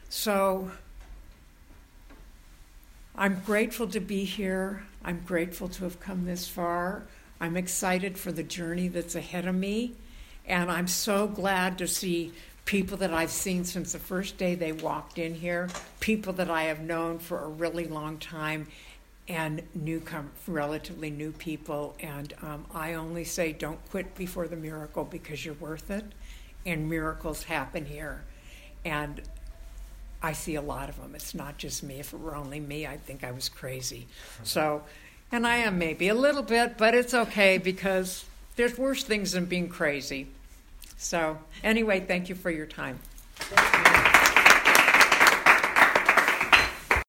So 0.10 0.70
I'm 3.16 3.42
grateful 3.46 3.88
to 3.88 4.00
be 4.02 4.26
here. 4.26 4.84
I'm 5.04 5.22
grateful 5.26 5.70
to 5.70 5.86
have 5.86 6.00
come 6.02 6.26
this 6.26 6.48
far. 6.48 7.04
I'm 7.40 7.56
excited 7.56 8.18
for 8.18 8.34
the 8.34 8.44
journey 8.44 8.90
that's 8.90 9.16
ahead 9.16 9.48
of 9.48 9.56
me. 9.56 9.94
And 10.46 10.70
I'm 10.70 10.88
so 10.88 11.28
glad 11.28 11.78
to 11.78 11.88
see 11.88 12.34
people 12.66 12.98
that 12.98 13.14
I've 13.14 13.32
seen 13.32 13.64
since 13.64 13.94
the 13.94 14.00
first 14.00 14.38
day 14.38 14.56
they 14.56 14.74
walked 14.74 15.18
in 15.18 15.34
here, 15.34 15.70
people 16.02 16.34
that 16.34 16.50
I 16.50 16.64
have 16.64 16.82
known 16.82 17.20
for 17.20 17.40
a 17.40 17.48
really 17.48 17.86
long 17.86 18.18
time, 18.18 18.68
and 19.30 19.62
newcome, 19.76 20.32
relatively 20.48 21.10
new 21.10 21.32
people. 21.32 21.96
And 22.00 22.34
um, 22.42 22.66
I 22.74 22.96
only 22.96 23.24
say 23.24 23.54
don't 23.54 23.80
quit 23.92 24.16
before 24.16 24.48
the 24.48 24.56
miracle 24.56 25.06
because 25.06 25.46
you're 25.46 25.54
worth 25.56 25.90
it 25.90 26.04
and 26.66 26.90
miracles 26.90 27.44
happen 27.44 27.86
here. 27.86 28.24
And 28.86 29.22
I 30.22 30.34
see 30.34 30.56
a 30.56 30.62
lot 30.62 30.90
of 30.90 31.00
them. 31.00 31.16
It's 31.16 31.34
not 31.34 31.58
just 31.58 31.84
me. 31.84 32.00
If 32.00 32.14
it 32.14 32.20
were 32.20 32.36
only 32.36 32.60
me, 32.60 32.86
I'd 32.86 33.06
think 33.06 33.24
I 33.24 33.32
was 33.32 33.50
crazy. 33.50 34.08
Mm-hmm. 34.36 34.44
So, 34.46 34.84
and 35.32 35.48
I 35.48 35.58
am 35.58 35.78
maybe 35.78 36.10
a 36.10 36.16
little 36.16 36.44
bit, 36.44 36.78
but 36.78 36.94
it's 36.94 37.14
okay 37.14 37.58
because 37.58 38.26
there's 38.56 38.78
worse 38.78 39.04
things 39.04 39.32
than 39.34 39.46
being 39.46 39.70
crazy. 39.70 40.28
So, 40.98 41.38
anyway, 41.64 42.02
thank 42.02 42.28
you 42.28 42.36
for 42.36 42.52
your 42.52 42.66
time. 42.66 43.00